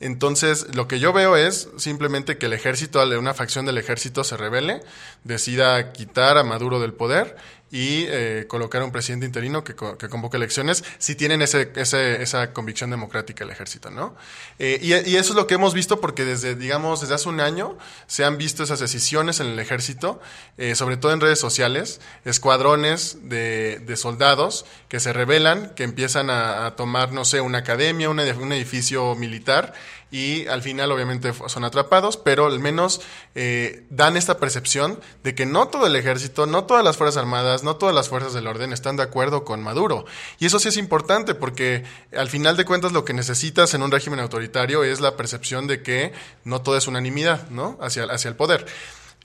[0.00, 4.36] Entonces, lo que yo veo es simplemente que el ejército, una facción del ejército se
[4.36, 4.80] rebele,
[5.24, 7.36] decida quitar a Maduro del poder
[7.70, 11.70] y eh, colocar a un presidente interino que, co- que convoque elecciones si tienen ese,
[11.76, 14.16] ese- esa convicción democrática el ejército, ¿no?
[14.58, 17.76] Eh, y, eso es lo que hemos visto porque desde, digamos, desde hace un año
[18.06, 20.20] se han visto esas decisiones en el ejército,
[20.56, 26.30] eh, sobre todo en redes sociales, escuadrones de, de soldados que se rebelan, que empiezan
[26.30, 29.74] a, tomar, no sé, una academia, un edificio militar
[30.10, 33.00] y al final obviamente son atrapados, pero al menos
[33.34, 37.62] eh, dan esta percepción de que no todo el ejército, no todas las Fuerzas Armadas,
[37.62, 40.06] no todas las fuerzas del orden están de acuerdo con Maduro.
[40.38, 41.84] Y eso sí es importante porque
[42.16, 45.82] al final de cuentas lo que necesitas en un régimen autoritario es la percepción de
[45.82, 46.12] que
[46.44, 47.78] no todo es unanimidad, ¿no?
[47.80, 48.66] Hacia, hacia el poder.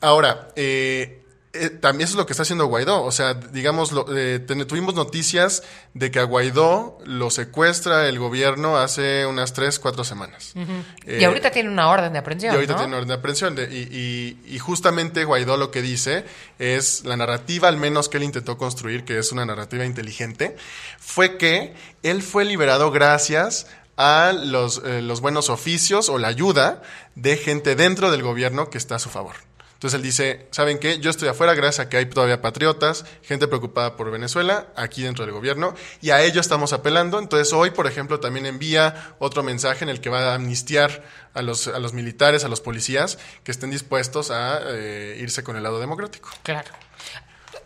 [0.01, 1.22] Ahora, eh,
[1.53, 3.03] eh, también eso es lo que está haciendo Guaidó.
[3.03, 5.61] O sea, digamos, lo- eh, ten- tuvimos noticias
[5.93, 10.53] de que a Guaidó lo secuestra el gobierno hace unas tres, cuatro semanas.
[10.55, 10.71] Ujú.
[11.05, 12.53] Eh, y ahorita tiene una orden de aprehensión.
[12.53, 12.79] y ahorita ¿no?
[12.79, 13.55] tiene orden de aprehensión.
[13.55, 13.87] de- y,
[14.47, 16.25] y- y justamente Guaidó lo que dice
[16.59, 20.55] es la narrativa, al menos que él intentó construir, que es una narrativa inteligente,
[20.99, 26.81] fue que él fue liberado gracias a los, eh, los buenos oficios o la ayuda
[27.13, 29.35] de gente dentro del gobierno que está a su favor.
[29.83, 30.99] Entonces él dice, ¿saben qué?
[30.99, 35.25] Yo estoy afuera gracias a que hay todavía patriotas, gente preocupada por Venezuela, aquí dentro
[35.25, 37.19] del gobierno, y a ello estamos apelando.
[37.19, 41.41] Entonces hoy, por ejemplo, también envía otro mensaje en el que va a amnistiar a
[41.41, 45.63] los, a los militares, a los policías, que estén dispuestos a eh, irse con el
[45.63, 46.29] lado democrático.
[46.43, 46.71] Claro.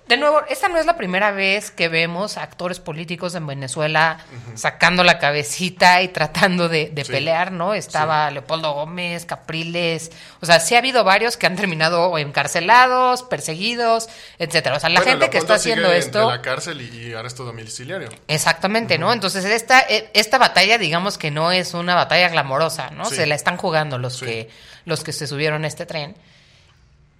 [0.07, 4.19] De nuevo, esta no es la primera vez que vemos a actores políticos en Venezuela
[4.55, 7.11] sacando la cabecita y tratando de, de Sí.
[7.11, 7.73] pelear, ¿no?
[7.73, 14.07] Estaba Leopoldo Gómez, Capriles, o sea, sí ha habido varios que han terminado encarcelados, perseguidos,
[14.39, 14.77] etcétera.
[14.77, 16.21] O sea, la Bueno, gente que está haciendo sigue esto...
[16.21, 18.09] Entre la cárcel y, y arresto domiciliario.
[18.29, 19.11] Exactamente, ¿no?
[19.11, 23.05] Entonces esta, eh, esta batalla, digamos que no es una batalla glamorosa, ¿no?
[23.05, 23.15] Sí.
[23.15, 24.49] Se la están jugando los que
[24.85, 26.15] los que se subieron a este tren.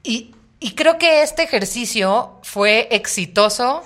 [0.04, 3.84] Y, y creo que este ejercicio fue exitoso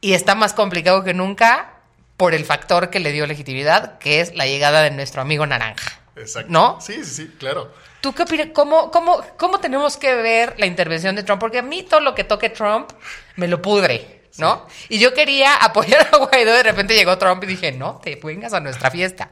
[0.00, 1.74] y está más complicado que nunca
[2.16, 6.00] por el factor que le dio legitimidad, que es la llegada de nuestro amigo Naranja.
[6.16, 6.50] Exacto.
[6.50, 6.80] ¿No?
[6.80, 7.72] Sí, sí, sí, claro.
[8.00, 8.48] ¿Tú qué opinas?
[8.54, 11.40] ¿Cómo, cómo, ¿Cómo tenemos que ver la intervención de Trump?
[11.40, 12.90] Porque a mí todo lo que toque Trump
[13.36, 14.66] me lo pudre, ¿no?
[14.88, 18.54] Y yo quería apoyar a Guaidó, de repente llegó Trump y dije, no, te vengas
[18.54, 19.30] a nuestra fiesta.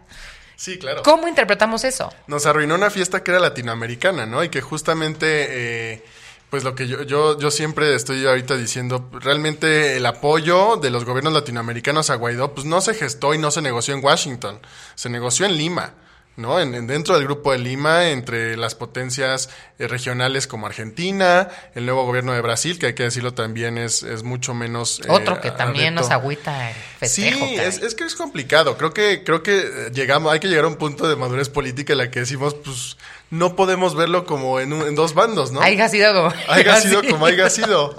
[0.57, 1.03] Sí, claro.
[1.03, 2.13] ¿Cómo interpretamos eso?
[2.27, 4.45] Nos arruinó una fiesta que era latinoamericana, ¿no?
[4.45, 5.47] Y que justamente...
[5.51, 6.05] Eh,
[6.55, 11.05] pues lo que yo, yo, yo siempre estoy ahorita diciendo, realmente el apoyo de los
[11.05, 14.61] gobiernos latinoamericanos a Guaidó, pues no se gestó y no se negoció en Washington,
[14.95, 15.95] se negoció en Lima.
[16.37, 16.61] ¿No?
[16.61, 22.05] En, dentro del Grupo de Lima, entre las potencias eh, regionales como Argentina, el nuevo
[22.05, 25.01] gobierno de Brasil, que hay que decirlo también es, es mucho menos...
[25.01, 27.47] Eh, Otro que también nos agüita el festejo.
[27.47, 28.77] Sí, es, es, que es complicado.
[28.77, 31.99] Creo que, creo que llegamos, hay que llegar a un punto de madurez política en
[31.99, 32.97] la que decimos, pues,
[33.31, 35.61] no podemos verlo como en, en dos bandos, ¿no?
[35.61, 36.33] Haya sido como...
[36.49, 37.97] Haya sido como haya sido.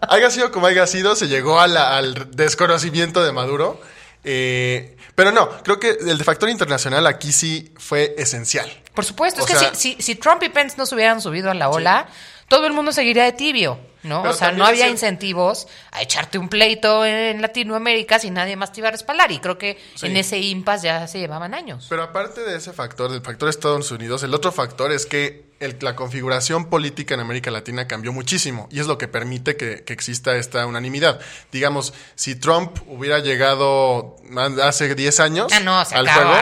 [0.00, 3.80] haya sido como haya sido, se llegó al desconocimiento de Maduro.
[4.24, 8.70] Eh, pero no, creo que el factor internacional aquí sí fue esencial.
[8.94, 11.70] Por supuesto, es que si, si, Trump y Pence no se hubieran subido a la
[11.70, 12.06] ola,
[12.48, 13.78] todo el mundo seguiría de tibio.
[14.02, 14.22] ¿no?
[14.22, 18.80] o sea, no había incentivos a echarte un pleito en Latinoamérica si nadie más te
[18.80, 19.30] iba a respaldar.
[19.30, 21.86] Y creo que en ese impasse ya se llevaban años.
[21.88, 25.96] Pero aparte de ese factor, del factor Estados Unidos, el otro factor es que la
[25.96, 30.66] configuración política en América Latina cambió muchísimo y es lo que permite que, exista esta
[30.66, 31.20] unanimidad.
[31.52, 34.16] Digamos, si Trump hubiera llegado
[34.62, 36.34] hace 10 años ah, al juego,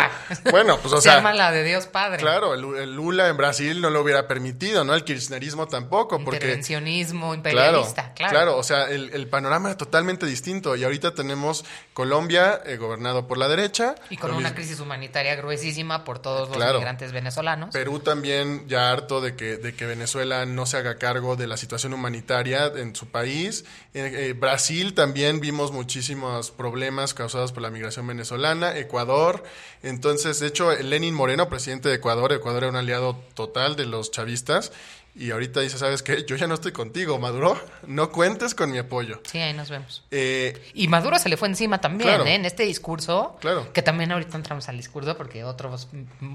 [0.51, 2.19] bueno, pues o se llama la de Dios Padre.
[2.19, 4.95] Claro, el, Lula en Brasil no lo hubiera permitido, ¿no?
[4.95, 8.33] El kirchnerismo tampoco, porque intervencionismo imperialista, claro.
[8.33, 13.39] Claro, o sea, el, panorama era totalmente distinto y ahorita tenemos Colombia eh, gobernado por
[13.39, 17.71] la derecha y con una crisis humanitaria gruesísima por todos los migrantes venezolanos.
[17.73, 21.57] Perú también ya harto de que, de que Venezuela no se haga cargo de la
[21.57, 23.65] situación humanitaria en su país.
[23.95, 28.79] En eh, Brasil también vimos muchísimos problemas causados por la migración venezolana.
[28.79, 29.43] Ecuador.
[29.83, 34.13] Entonces, de hecho, Lenin Moreno, presidente de Ecuador, Ecuador era un aliado total de los
[34.13, 34.71] chavistas
[35.15, 36.25] y ahorita dice, ¿sabes qué?
[36.25, 37.61] Yo ya no estoy contigo, Maduro.
[37.87, 39.21] No cuentes con mi apoyo.
[39.25, 40.05] Sí, ahí nos vemos.
[40.11, 42.37] Eh, y Maduro se le fue encima también, ¿eh?
[42.37, 43.37] En este discurso.
[43.41, 43.73] Claro.
[43.73, 45.89] Que también ahorita entramos al discurso porque otros,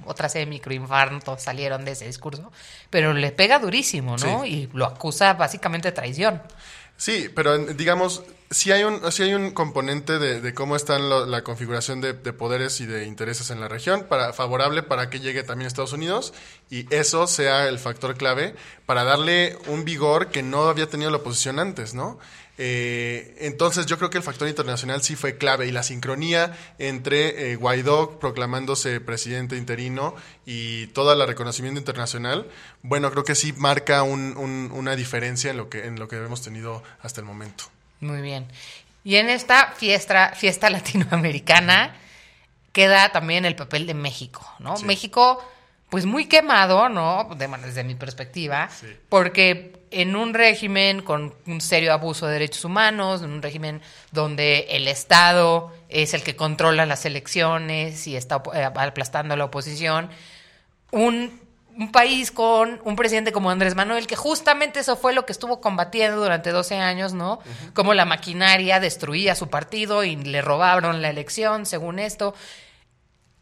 [0.06, 2.52] otras de microinfartos salieron de ese discurso.
[2.90, 4.46] Pero le pega durísimo, ¿no?
[4.46, 6.42] Y lo acusa básicamente de traición.
[6.98, 12.14] Sí, pero digamos, sí hay un, hay un componente de, cómo está la configuración de,
[12.14, 16.34] poderes y de intereses en la región, para, favorable para que llegue también Estados Unidos
[16.70, 18.56] y eso sea el factor clave
[18.86, 22.20] para darle un vigor que no había tenido la oposición antes, ¿no?
[22.58, 27.52] Eh, entonces yo creo que el factor internacional sí fue clave y la sincronía entre
[27.52, 32.48] eh, Guaidó proclamándose presidente interino y todo el reconocimiento internacional,
[32.82, 36.82] bueno, creo que sí marca una diferencia en lo, que, en lo que hemos tenido
[37.02, 37.75] hasta el momento.
[38.06, 38.48] Muy bien.
[39.04, 41.96] Y en esta fiesta, fiesta latinoamericana
[42.72, 44.76] queda también el papel de México, ¿no?
[44.80, 45.42] México,
[45.90, 47.30] pues muy quemado, ¿no?
[47.38, 48.70] desde mi perspectiva,
[49.08, 54.68] porque en un régimen con un serio abuso de derechos humanos, en un régimen donde
[54.72, 60.10] el Estado es el que controla las elecciones y está eh, aplastando a la oposición,
[60.92, 61.45] un
[61.78, 65.60] un país con un presidente como Andrés Manuel, que justamente eso fue lo que estuvo
[65.60, 67.40] combatiendo durante 12 años, ¿no?
[67.74, 72.34] Como la maquinaria destruía su partido y le robaron la elección, según esto.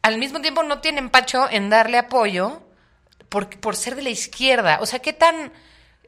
[0.02, 2.64] Al mismo tiempo no tiene empacho en darle apoyo
[3.30, 4.80] por, por ser de la izquierda.
[4.82, 5.54] O sea, ¿qué tan,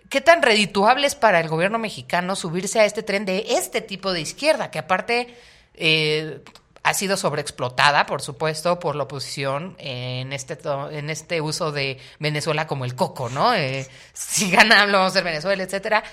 [0.10, 4.14] ¿qué tan redituable es para el gobierno mexicano subirse a este tren de este tipo
[4.14, 4.72] de izquierda?
[4.72, 5.36] Que aparte...
[5.76, 6.42] Eh,
[6.86, 10.56] ha sido sobreexplotada, por supuesto, por la oposición en este,
[10.92, 13.56] en este uso de Venezuela como el coco, ¿no?
[13.56, 16.04] Eh, si gana, vamos a ser Venezuela, etcétera.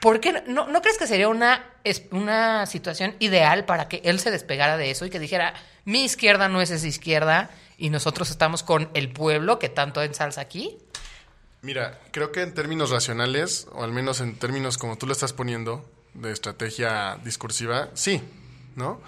[0.00, 1.66] ¿Por qué no, no crees que sería una,
[2.12, 5.54] una situación ideal para que él se despegara de eso y que dijera,
[5.84, 10.40] mi izquierda no es esa izquierda y nosotros estamos con el pueblo que tanto ensalza
[10.40, 10.78] aquí?
[11.62, 15.32] Mira, creo que en términos racionales, o al menos en términos como tú lo estás
[15.32, 18.22] poniendo, de estrategia discursiva, sí,
[18.76, 19.00] ¿no?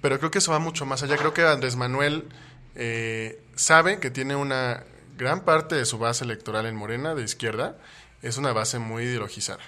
[0.00, 1.16] Pero creo que eso va mucho más allá.
[1.16, 2.28] Creo que Andrés Manuel
[2.74, 4.84] eh, sabe que tiene una
[5.16, 7.76] gran parte de su base electoral en Morena, de izquierda,
[8.22, 9.62] es una base muy ideologizada.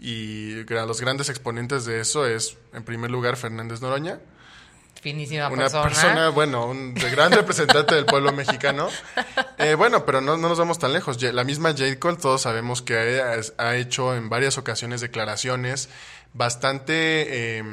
[0.00, 4.18] Y los grandes exponentes de eso es, en primer lugar, Fernández Noroña.
[5.00, 6.30] Finísima una persona.
[6.30, 8.88] bueno, un gran representante del pueblo mexicano.
[9.58, 11.22] Eh, bueno, pero no, nos vamos tan lejos.
[11.22, 11.98] La misma J.
[11.98, 13.22] Cole, todos sabemos que
[13.56, 15.88] ha, hecho en varias ocasiones declaraciones
[16.32, 17.58] bastante...
[17.58, 17.64] Eh,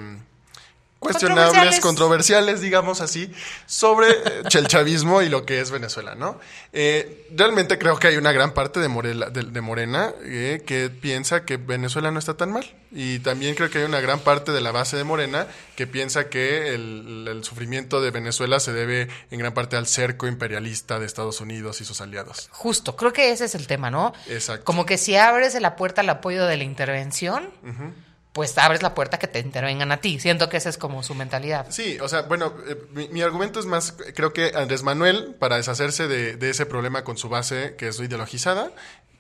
[1.02, 3.34] cuestionables, controversiales, digamos así,
[3.66, 6.40] sobre eh, el chavismo y lo que es Venezuela, ¿no?
[6.74, 11.58] Eh, realmente creo que hay una gran parte de, de, Morena eh, que piensa que
[11.58, 12.72] Venezuela no está tan mal.
[12.92, 16.30] Y también creo que hay una gran parte de la base de Morena que piensa
[16.30, 21.08] que el, el sufrimiento de Venezuela se debe en gran parte al cerco imperialista de
[21.08, 22.48] Estados Unidos y sus aliados.
[22.52, 24.14] Justo, creo que ese es el tema, ¿no?
[24.28, 24.66] Exacto.
[24.66, 27.50] Como que si abres la puerta al apoyo de la intervención
[28.34, 30.20] pues abres la puerta que te intervengan a ti.
[30.20, 31.68] Siento que esa es como su mentalidad.
[31.70, 35.58] Sí, o sea, bueno, eh, mi, mi argumento es más, creo que Andrés Manuel, para
[35.58, 38.72] deshacerse de, de ese problema con su base que es ideologizada,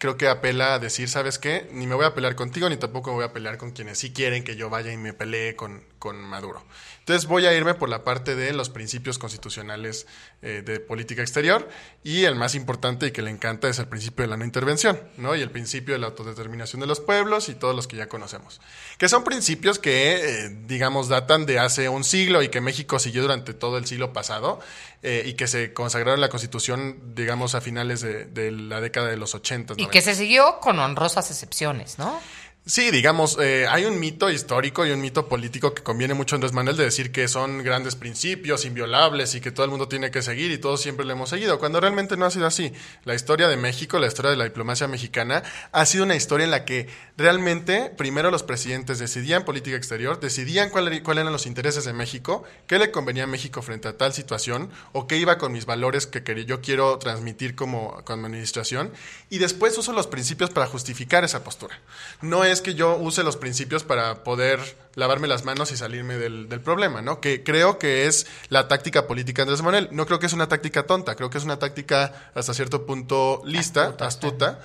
[0.01, 1.69] creo que apela a decir, ¿sabes qué?
[1.73, 4.11] Ni me voy a pelear contigo, ni tampoco me voy a pelear con quienes sí
[4.11, 6.63] quieren que yo vaya y me pelee con, con Maduro.
[7.01, 10.07] Entonces voy a irme por la parte de los principios constitucionales
[10.41, 11.67] eh, de política exterior
[12.03, 14.99] y el más importante y que le encanta es el principio de la no intervención,
[15.17, 15.35] ¿no?
[15.35, 18.61] Y el principio de la autodeterminación de los pueblos y todos los que ya conocemos.
[18.97, 23.23] Que son principios que, eh, digamos, datan de hace un siglo y que México siguió
[23.23, 24.59] durante todo el siglo pasado
[25.03, 29.09] eh, y que se consagraron en la Constitución, digamos, a finales de, de la década
[29.09, 29.73] de los 80.
[29.77, 32.19] Y que se siguió con honrosas excepciones, ¿no?
[32.63, 36.37] Sí, digamos, eh, hay un mito histórico y un mito político que conviene mucho a
[36.37, 40.11] Andrés Manuel de decir que son grandes principios inviolables y que todo el mundo tiene
[40.11, 42.71] que seguir y todos siempre lo hemos seguido, cuando realmente no ha sido así.
[43.03, 45.41] La historia de México, la historia de la diplomacia mexicana,
[45.71, 46.87] ha sido una historia en la que
[47.17, 52.43] realmente primero los presidentes decidían política exterior, decidían cuáles cuál eran los intereses de México,
[52.67, 56.05] qué le convenía a México frente a tal situación o qué iba con mis valores
[56.05, 58.93] que yo quiero transmitir como, administración
[59.31, 61.79] y después uso los principios para justificar esa postura.
[62.21, 64.59] No que yo use los principios para poder
[64.95, 67.21] lavarme las manos y salirme del, del, problema, ¿no?
[67.21, 69.87] Que creo que es la táctica política de Andrés Manuel.
[69.91, 73.41] No creo que es una táctica tonta, creo que es una táctica hasta cierto punto
[73.45, 74.07] lista, astuta.
[74.07, 74.59] astuta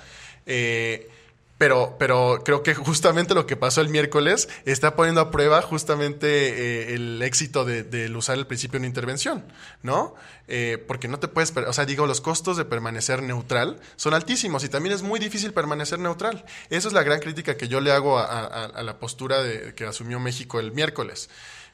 [0.46, 1.10] eh,
[1.58, 6.26] pero, pero creo que justamente lo que pasó el miércoles está poniendo a prueba justamente
[6.28, 9.44] eh, el éxito del de, usar el principio de una intervención,
[9.82, 10.14] ¿no?
[10.48, 14.64] Eh, porque no te puedes, o sea, digo, los costos de permanecer neutral son altísimos
[14.64, 16.44] y también es muy difícil permanecer neutral.
[16.70, 20.20] Esa es la gran crítica que yo le hago a la postura de, que asumió
[20.20, 21.28] México el miércoles.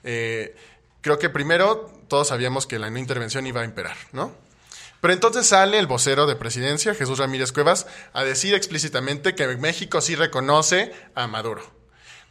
[0.04, 0.54] Eh,
[1.00, 4.32] creo que primero todos sabíamos que la no intervención iba a imperar, ¿no?
[5.02, 10.00] Pero entonces sale el vocero de presidencia, Jesús Ramírez Cuevas, a decir explícitamente que México
[10.00, 11.81] sí reconoce a Maduro.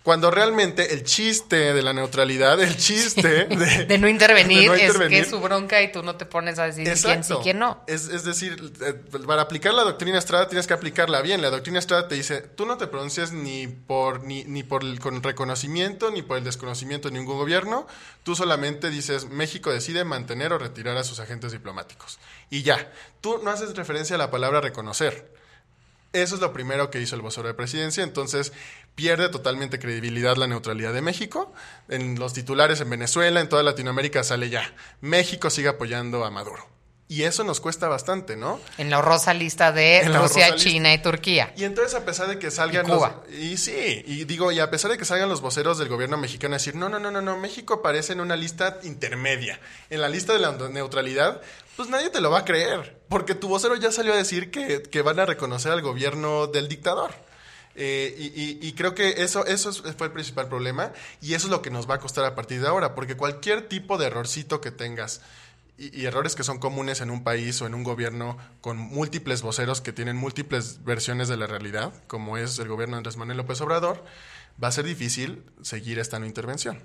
[0.04, 4.68] Cuando realmente el chiste de la neutralidad, el chiste sí, de, de, no intervenir, de,
[4.68, 7.12] no intervenir es que es su bronca y tú no te pones a decir Exacto.
[7.12, 7.84] quién sí, quién no.
[7.86, 8.94] Es, es, decir, eh,
[9.28, 11.44] para aplicar la doctrina Estrada tienes que aplicarla bien.
[11.44, 15.00] La doctrina Estrada te dice, tú no te pronuncias ni por ni, ni por el
[15.00, 17.86] con reconocimiento ni por el desconocimiento de ningún gobierno.
[18.24, 22.18] Tú solamente dices, México decide mantener o retirar a sus agentes diplomáticos.
[22.50, 22.92] Y ya,
[23.22, 25.32] tú no haces referencia a la palabra reconocer.
[26.14, 28.04] Eso es lo primero que hizo el vocero de presidencia.
[28.04, 28.52] Entonces,
[28.96, 31.54] pierde totalmente credibilidad la neutralidad de México.
[31.90, 34.74] En los titulares en Venezuela, en toda Latinoamérica sale ya.
[35.02, 36.72] México sigue apoyando a Maduro.
[37.12, 38.62] Y eso nos cuesta bastante, ¿no?
[38.78, 41.52] En la horrorosa lista de Rusia, China y Turquía.
[41.58, 42.86] Y entonces, a pesar de que salgan.
[42.86, 43.24] Y, Cuba.
[43.28, 46.16] Los, y sí, y digo, y a pesar de que salgan los voceros del gobierno
[46.16, 49.60] mexicano a decir, no, no, no, no, no, México aparece en una lista intermedia.
[49.90, 51.42] En la lista de la neutralidad,
[51.76, 53.02] pues nadie te lo va a creer.
[53.10, 56.70] Porque tu vocero ya salió a decir que, que van a reconocer al gobierno del
[56.70, 57.12] dictador.
[57.76, 60.92] Eh, y, creo que eso, eso fue el principal problema
[61.22, 63.70] y eso es lo que nos va a costar a partir de ahora, porque cualquier
[63.70, 65.22] tipo de errorcito que tengas
[65.78, 69.42] y, y, errores que son comunes en un país o en un gobierno con múltiples
[69.42, 73.38] voceros que tienen múltiples versiones de la realidad, como es el gobierno de Andrés Manuel
[73.38, 74.04] López Obrador,
[74.62, 76.80] va a ser difícil seguir esta no intervención.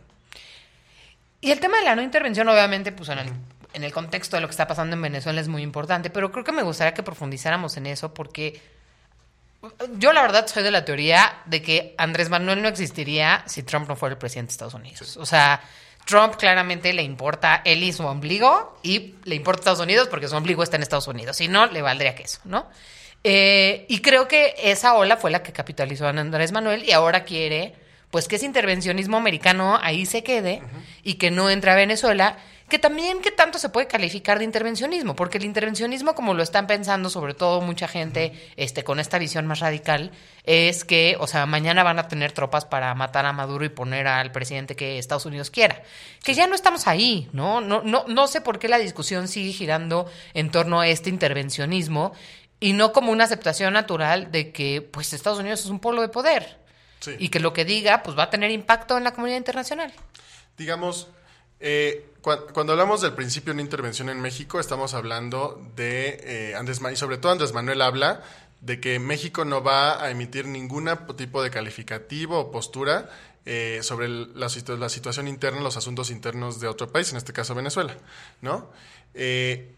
[1.41, 3.33] Y el tema de la no intervención, obviamente, pues en el,
[3.73, 6.45] en el contexto de lo que está pasando en Venezuela es muy importante, pero creo
[6.45, 8.61] que me gustaría que profundizáramos en eso porque
[9.99, 13.89] yo la verdad soy de la teoría de que Andrés Manuel no existiría si Trump
[13.89, 15.09] no fuera el presidente de Estados Unidos.
[15.09, 15.19] Sí.
[15.21, 15.61] O sea,
[16.07, 20.37] Trump claramente le importa él y su ombligo y le importa Estados Unidos porque su
[20.37, 21.37] ombligo está en Estados Unidos.
[21.37, 22.69] Si no, le valdría queso, ¿no?
[23.25, 27.25] Eh, y creo que esa ola fue la que capitalizó a Andrés Manuel y ahora
[27.25, 27.75] quiere,
[28.17, 30.83] pues, que ese intervencionismo americano ahí se quede uh -huh.
[31.03, 35.15] y que no entre a Venezuela que también qué tanto se puede calificar de intervencionismo,
[35.15, 39.47] porque el intervencionismo, como lo están pensando sobre todo mucha gente este, con esta visión
[39.47, 40.13] más radical,
[40.45, 44.07] es que, o sea, mañana van a tener tropas para matar a Maduro y poner
[44.07, 45.83] al presidente que Estados Unidos quiera.
[46.25, 47.61] Que ya no estamos ahí, ¿no?
[47.61, 52.15] No, no, no sé por qué la discusión sigue girando en torno a este intervencionismo
[52.61, 56.09] y no como una aceptación natural de que, pues, Estados Unidos es un polo de
[56.09, 56.66] poder.
[57.07, 57.17] Sí.
[57.19, 59.93] Y que lo que diga, pues, va a tener impacto en la comunidad internacional.
[60.59, 61.09] Digamos,
[61.61, 66.19] eh, cuando hablamos del principio de una intervención en México, estamos hablando de
[66.51, 68.23] eh, Andrés y sobre todo Andrés Manuel habla
[68.61, 73.09] de que México no va a emitir ningún tipo de calificativo o postura
[73.45, 74.49] eh, sobre la,
[74.79, 77.97] la, situación interna, los asuntos internos de otro país, en este caso Venezuela,
[78.43, 78.69] ¿no?
[79.15, 79.73] Eh,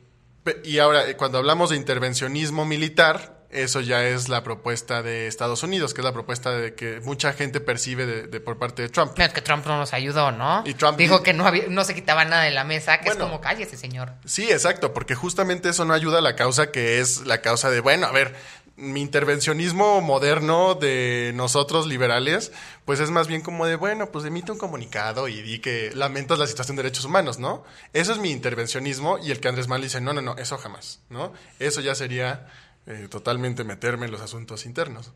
[0.64, 5.94] y ahora, cuando hablamos de intervencionismo militar, eso ya es la propuesta de Estados Unidos,
[5.94, 9.18] que es la propuesta de que mucha gente percibe de, de por parte de Trump.
[9.18, 10.62] Es que Trump no nos ayudó, ¿no?
[10.66, 13.24] Y Trump dijo que no, había, no se quitaba nada de la mesa, que bueno,
[13.24, 14.12] es como cállese, señor.
[14.24, 17.80] Sí, exacto, porque justamente eso no ayuda a la causa que es la causa de,
[17.80, 18.34] bueno, a ver,
[18.78, 22.52] mi intervencionismo moderno de nosotros liberales,
[22.84, 26.38] pues es más bien como de, bueno, pues emite un comunicado y di que lamentas
[26.38, 27.64] la situación de derechos humanos, ¿no?
[27.92, 31.00] Eso es mi intervencionismo y el que Andrés Manuel dice, no, no, no, eso jamás,
[31.10, 31.32] ¿no?
[31.58, 32.46] Eso ya sería
[32.90, 35.12] eh, totalmente meterme en los asuntos internos.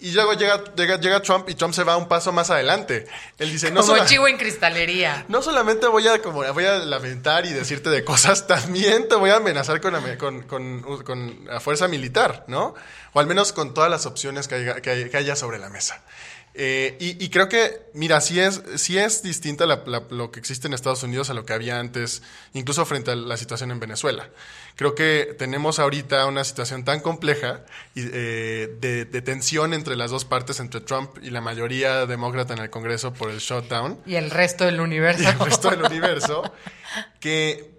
[0.00, 3.06] Y luego llega, llega, llega Trump y Trump se va un paso más adelante.
[3.38, 5.24] Él dice, no Como chivo en cristalería.
[5.28, 9.30] no solamente voy a, como, voy a lamentar y decirte de cosas, también te voy
[9.30, 12.74] a amenazar con, con, con, con la fuerza militar, ¿no?
[13.12, 15.68] O al menos con todas las opciones que haya, que haya- que haya sobre la
[15.68, 16.02] mesa.
[16.54, 20.38] Eh, y, y creo que, mira, sí es, sí es distinta la- la- lo que
[20.38, 22.22] existe en Estados Unidos a lo que había antes,
[22.52, 24.28] incluso frente a la situación en Venezuela.
[24.76, 27.60] Creo que tenemos ahorita una situación tan compleja
[27.94, 32.52] y, eh, de, de tensión entre las dos partes, entre Trump y la mayoría demócrata
[32.52, 35.22] en el Congreso por el shutdown, Y el resto del universo.
[35.24, 36.52] y el resto del universo,
[37.20, 37.70] que,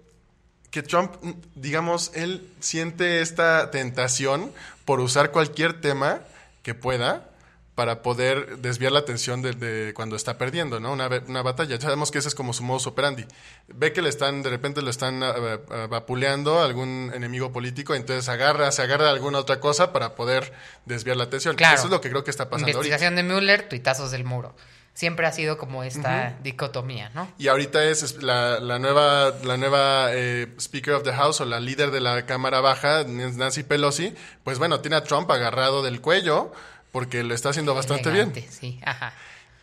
[0.70, 1.12] que Trump,
[1.54, 4.52] digamos, él siente esta tentación
[4.84, 6.20] por usar cualquier tema
[6.64, 7.30] que pueda
[7.74, 10.92] para poder desviar la atención de, de cuando está perdiendo, ¿no?
[10.92, 11.08] Una,
[11.42, 11.76] batalla.
[11.76, 13.24] Ya sabemos que ese es como su modus operandi.
[13.66, 15.34] Ve que le están, de repente lo están ah,
[15.70, 20.14] ah, vapuleando a algún enemigo político, entonces agarra, se agarra a alguna otra cosa para
[20.14, 20.52] poder
[20.84, 21.56] desviar la atención.
[21.56, 21.74] Claro.
[21.74, 22.78] Eso es lo que creo que está pasando ahorita.
[22.78, 24.54] Investigación de Mueller, tuitazos del muro.
[24.92, 27.28] Siempre ha sido como esta dicotomía, ¿no?
[27.36, 31.44] Y ahorita es es la, la nueva, la nueva eh, Speaker of the House o
[31.44, 34.14] la líder de la Cámara Baja, Nancy Pelosi,
[34.44, 36.52] pues bueno, tiene a Trump agarrado del cuello
[36.94, 38.52] porque lo está haciendo bastante Elegante, bien.
[38.52, 39.12] Sí, ajá.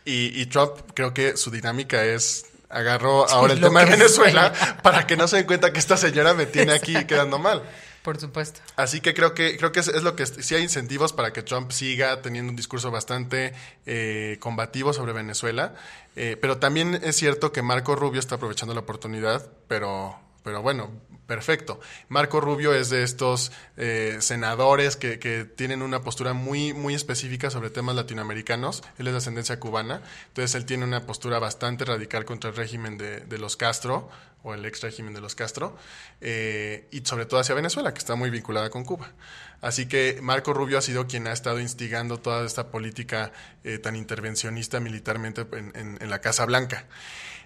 [0.04, 4.52] Y, y Trump creo que su dinámica es agarró Sí, ahora el tema de Venezuela
[4.82, 7.62] para que no se den cuenta que esta señora me tiene aquí quedando mal.
[8.02, 8.60] Por supuesto.
[8.76, 11.42] Así que creo que creo que es, es lo que sí hay incentivos para que
[11.42, 13.54] Trump siga teniendo un discurso bastante
[13.86, 15.74] eh, combativo sobre Venezuela,
[16.16, 20.90] Eh, pero también es cierto que Marco Rubio está aprovechando la oportunidad, pero pero bueno,
[21.26, 21.80] perfecto.
[22.08, 27.50] Marco Rubio es de estos eh, senadores que, que tienen una postura muy, muy específica
[27.50, 28.82] sobre temas latinoamericanos.
[28.98, 32.98] Él es de ascendencia cubana, entonces él tiene una postura bastante radical contra el régimen
[32.98, 34.08] de, de los Castro,
[34.44, 35.76] o el ex régimen de los Castro,
[36.20, 39.12] eh, y sobre todo hacia Venezuela, que está muy vinculada con Cuba.
[39.60, 43.30] Así que Marco Rubio ha sido quien ha estado instigando toda esta política
[43.62, 46.86] eh, tan intervencionista militarmente en, en- en la Casa Blanca.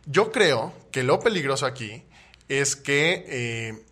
[0.06, 2.04] Yo creo que lo peligroso aquí
[2.48, 3.82] es que eh,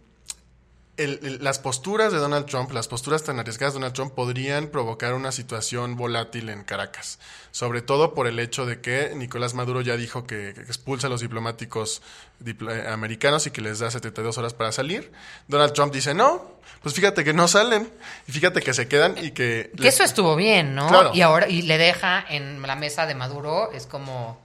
[0.96, 4.68] el- el- las posturas de Donald Trump, las posturas tan arriesgadas de Donald Trump podrían
[4.68, 7.18] provocar una situación volátil en Caracas,
[7.50, 11.10] sobre todo por el hecho de que Nicolás Maduro ya dijo que, que expulsa a
[11.10, 12.00] los diplomáticos
[12.40, 15.10] dipl- eh, americanos y que les da 72 horas para salir.
[15.48, 17.90] Donald Trump dice, no, pues fíjate que no salen
[18.28, 19.72] y fíjate que se quedan y que...
[19.76, 20.86] Que eso estuvo bien, ¿no?
[20.86, 21.10] Claro.
[21.12, 24.43] Y ahora, y le deja en la mesa de Maduro, es como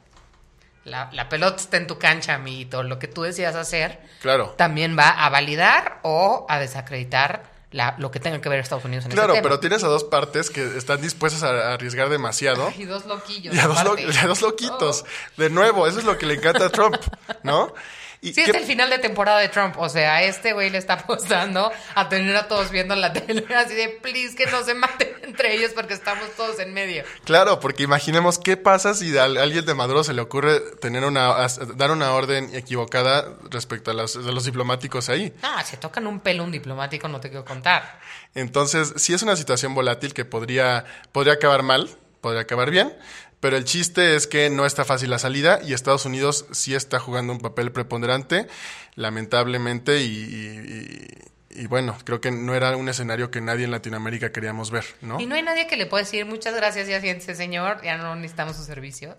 [0.85, 2.83] la, la pelota está en tu cancha, amiguito.
[2.83, 4.53] Lo que tú decías hacer Claro.
[4.57, 9.05] también va a validar o a desacreditar la- lo que tenga que ver Estados Unidos
[9.05, 9.49] en Claro, ese tema.
[9.49, 12.71] pero tienes a dos partes que están dispuestas a arriesgar demasiado.
[12.77, 13.53] Y dos loquillos.
[13.53, 14.07] Y a dos, lo- aparte.
[14.11, 15.05] y a dos loquitos.
[15.37, 16.95] De nuevo, eso es lo que le encanta a Trump,
[17.43, 17.73] ¿no?
[18.21, 19.75] Y Sí, es el final de temporada de Trump.
[19.77, 23.75] O sea, este güey le está apostando a tener a todos viendo la tele así
[23.75, 27.03] de, please, que no se maten entre ellos porque estamos todos en medio.
[27.23, 31.47] Claro, porque imaginemos qué pasa si a alguien de Maduro se le ocurre tener una
[31.75, 35.33] dar una orden equivocada respecto a los, a los diplomáticos ahí.
[35.41, 37.99] No, si tocan un pelo un diplomático, no te quiero contar.
[38.35, 41.89] Entonces, sí es una situación volátil que podría, podría acabar mal,
[42.21, 42.95] podría acabar bien,
[43.39, 46.99] pero el chiste es que no está fácil la salida y Estados Unidos sí está
[46.99, 48.47] jugando un papel preponderante,
[48.95, 53.71] lamentablemente, y, y- y- y bueno, creo que no era un escenario que nadie en
[53.71, 55.19] Latinoamérica queríamos ver, ¿no?
[55.19, 58.15] Y no hay nadie que le pueda decir muchas gracias, ya siéntese, señor, ya no
[58.15, 59.15] necesitamos sus servicios.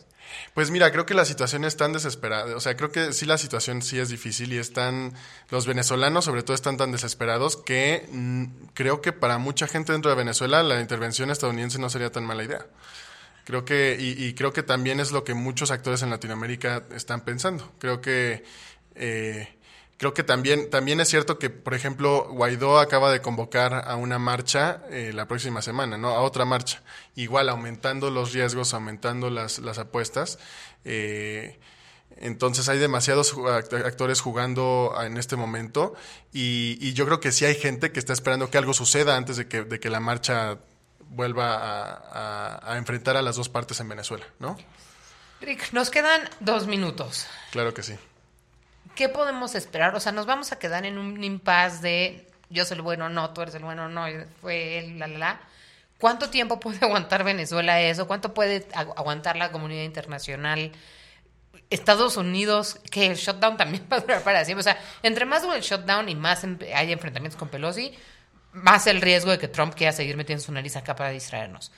[0.55, 3.37] Pues mira, creo que la situación es tan desesperada, o sea, creo que sí la
[3.37, 5.13] situación sí es difícil y están,
[5.51, 8.45] los venezolanos sobre todo están tan desesperados que mm,
[8.75, 12.45] creo que para mucha gente dentro de Venezuela la intervención estadounidense no sería tan mala
[12.45, 12.65] idea.
[13.45, 17.23] Creo que, y, y creo que también es lo que muchos actores en Latinoamérica están
[17.23, 17.73] pensando.
[17.79, 18.45] Creo que,
[18.95, 19.49] eh,
[19.97, 24.19] creo que también, también es cierto que, por ejemplo, Guaidó acaba de convocar a una
[24.19, 26.09] marcha eh, la próxima semana, ¿no?
[26.11, 26.83] A otra marcha.
[27.17, 30.39] Igual aumentando los riesgos, aumentando las, las apuestas.
[30.85, 31.59] Eh,
[32.17, 33.35] entonces hay demasiados
[33.85, 35.95] actores jugando en este momento
[36.33, 39.37] y, y yo creo que sí hay gente que está esperando que algo suceda antes
[39.37, 40.59] de que, de que la marcha
[41.11, 41.93] vuelva a,
[42.57, 44.57] a- a enfrentar a las dos partes en Venezuela, ¿no?
[45.41, 47.27] Rick, nos quedan dos minutos.
[47.51, 47.95] Claro que sí.
[48.95, 49.95] ¿Qué podemos esperar?
[49.95, 53.31] O sea, nos vamos a quedar en un impasse de yo soy el bueno, no,
[53.31, 54.07] tú eres el bueno, no,
[54.41, 55.41] fue él, la, la, la.
[55.99, 58.07] ¿Cuánto tiempo puede aguantar Venezuela eso?
[58.07, 60.73] ¿Cuánto puede agu- aguantar la comunidad internacional?
[61.71, 64.61] Estados Unidos, que el shutdown también va a durar para siempre.
[64.61, 67.93] O sea, entre más dure el shutdown y más em- haya enfrentamientos con Pelosi,
[68.53, 71.73] más el riesgo de que Trump quiera seguir metiendo su nariz acá para distraernos.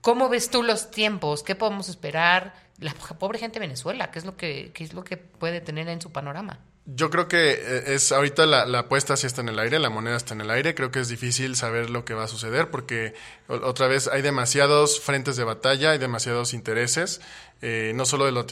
[0.00, 1.42] ¿Cómo ves tú los tiempos?
[1.42, 2.54] ¿Qué podemos esperar?
[2.78, 5.88] La pobre gente de Venezuela, ¿qué es lo que, qué es lo que puede tener
[5.88, 6.60] en su panorama?
[6.86, 9.90] Yo creo que eh, es ahorita la, la, apuesta sí está en el aire, la
[9.90, 10.74] moneda está en el aire.
[10.74, 13.14] Creo que es difícil saber lo que va a suceder porque
[13.48, 17.20] otra vez hay demasiados frentes de batalla, hay demasiados intereses
[17.60, 18.46] eh, no solo de los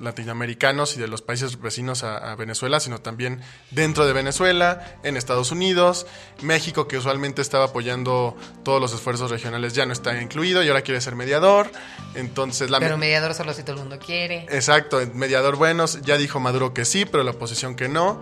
[0.00, 3.40] latinoamericanos y de los países vecinos a, Venezuela, sino también
[3.70, 6.06] dentro de Venezuela, en Estados Unidos,
[6.42, 10.82] México, que usualmente estaba apoyando todos los esfuerzos regionales, ya no está incluido y ahora
[10.82, 11.70] quiere ser mediador.
[12.14, 14.46] Entonces, la pero mediador solo si todo el mundo quiere.
[14.50, 18.20] Exacto, mediador bueno, ya dijo Maduro que sí, pero la oposición que no.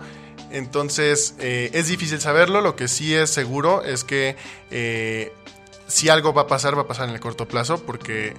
[0.51, 4.35] Entonces, eh, es difícil saberlo, lo que sí es seguro es que
[4.69, 5.33] eh,
[5.87, 8.35] si algo va a pasar, va a pasar en el corto plazo, porque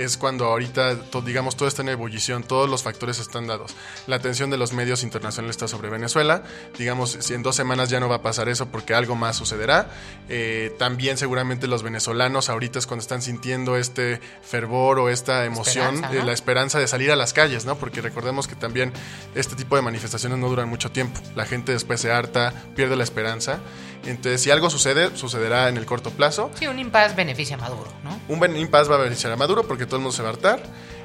[0.00, 3.76] es cuando ahorita, digamos, todo está en ebullición, todos los factores están dados.
[4.06, 6.42] La atención de los medios internacionales está sobre Venezuela.
[6.78, 9.90] Digamos, si en dos semanas ya no va a pasar eso porque algo más sucederá.
[10.30, 16.00] Eh, también seguramente los venezolanos ahorita es cuando están sintiendo este fervor o esta emoción,
[16.10, 17.76] de la esperanza de salir a las calles, ¿no?
[17.76, 18.92] Porque recordemos que también
[19.34, 21.20] este tipo de manifestaciones no duran mucho tiempo.
[21.36, 23.60] La gente después se harta, pierde la esperanza.
[24.04, 26.50] Entonces, si algo sucede, sucederá en el corto plazo.
[26.54, 28.18] Sí, un impasse beneficia a Maduro, ¿no?
[28.28, 30.62] Un impasse va a beneficiar a Maduro porque todo el mundo se va a hartar.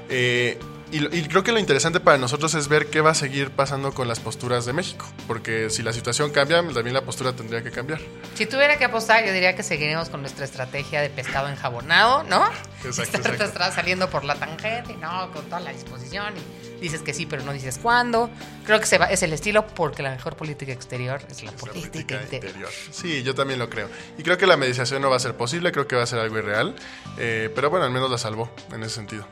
[0.10, 0.58] Eh,
[0.98, 4.08] y, creo que lo interesante para nosotros es ver qué va a seguir pasando con
[4.08, 8.00] las posturas de México, porque si la situación cambia, también la postura tendría que cambiar.
[8.36, 12.46] Si tuviera que apostar, yo diría que seguiremos con nuestra estrategia de pescado enjabonado, ¿no?
[12.84, 13.72] Exacto, exacto.
[13.74, 15.32] saliendo por la tangente, ¿no?
[15.32, 18.30] Con toda la disposición y dices que sí, pero no dices cuándo.
[18.66, 22.22] Creo que se va, es el estilo porque la mejor política exterior es la, política,
[22.22, 22.70] interior.
[22.92, 23.90] Sí, yo también lo creo.
[24.18, 26.20] Y creo que la mediación no va a ser posible, creo que va a ser
[26.20, 26.76] algo irreal,
[27.18, 29.28] eh, pero bueno, al menos la salvó en ese sentido.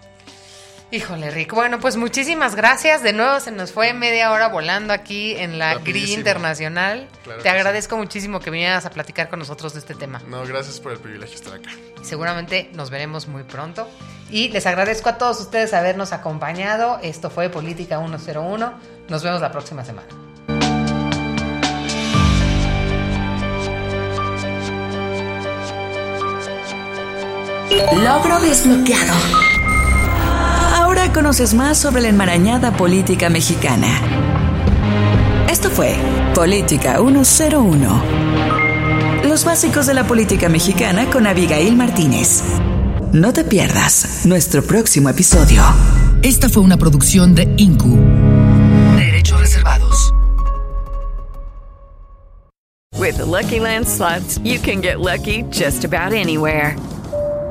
[0.94, 1.56] Híjole, Rick.
[1.56, 3.02] Bueno, pues muchísimas gracias.
[3.02, 7.08] De nuevo se nos fue media hora volando aquí en la GRI Internacional.
[7.42, 10.22] Te agradezco muchísimo que vinieras a platicar con nosotros de este tema.
[10.28, 11.72] No, gracias por el privilegio de estar acá.
[12.04, 13.90] Seguramente nos veremos muy pronto.
[14.30, 17.00] Y les agradezco a todos ustedes habernos acompañado.
[17.02, 18.74] Esto fue Política 101.
[19.10, 20.08] Nos vemos la próxima semana.
[27.96, 29.53] Logro desbloqueado
[31.12, 33.88] conoces más sobre la enmarañada política mexicana.
[35.50, 35.96] Esto fue
[36.34, 38.04] Política 101.
[39.28, 42.44] Los básicos de la política mexicana con Abigail Martínez.
[43.12, 45.64] No te pierdas nuestro próximo episodio.
[46.22, 47.98] Esta fue una producción de INCU.
[48.96, 50.14] Derechos reservados.
[52.98, 56.76] With Lucky Land slots, you can get lucky just about anywhere.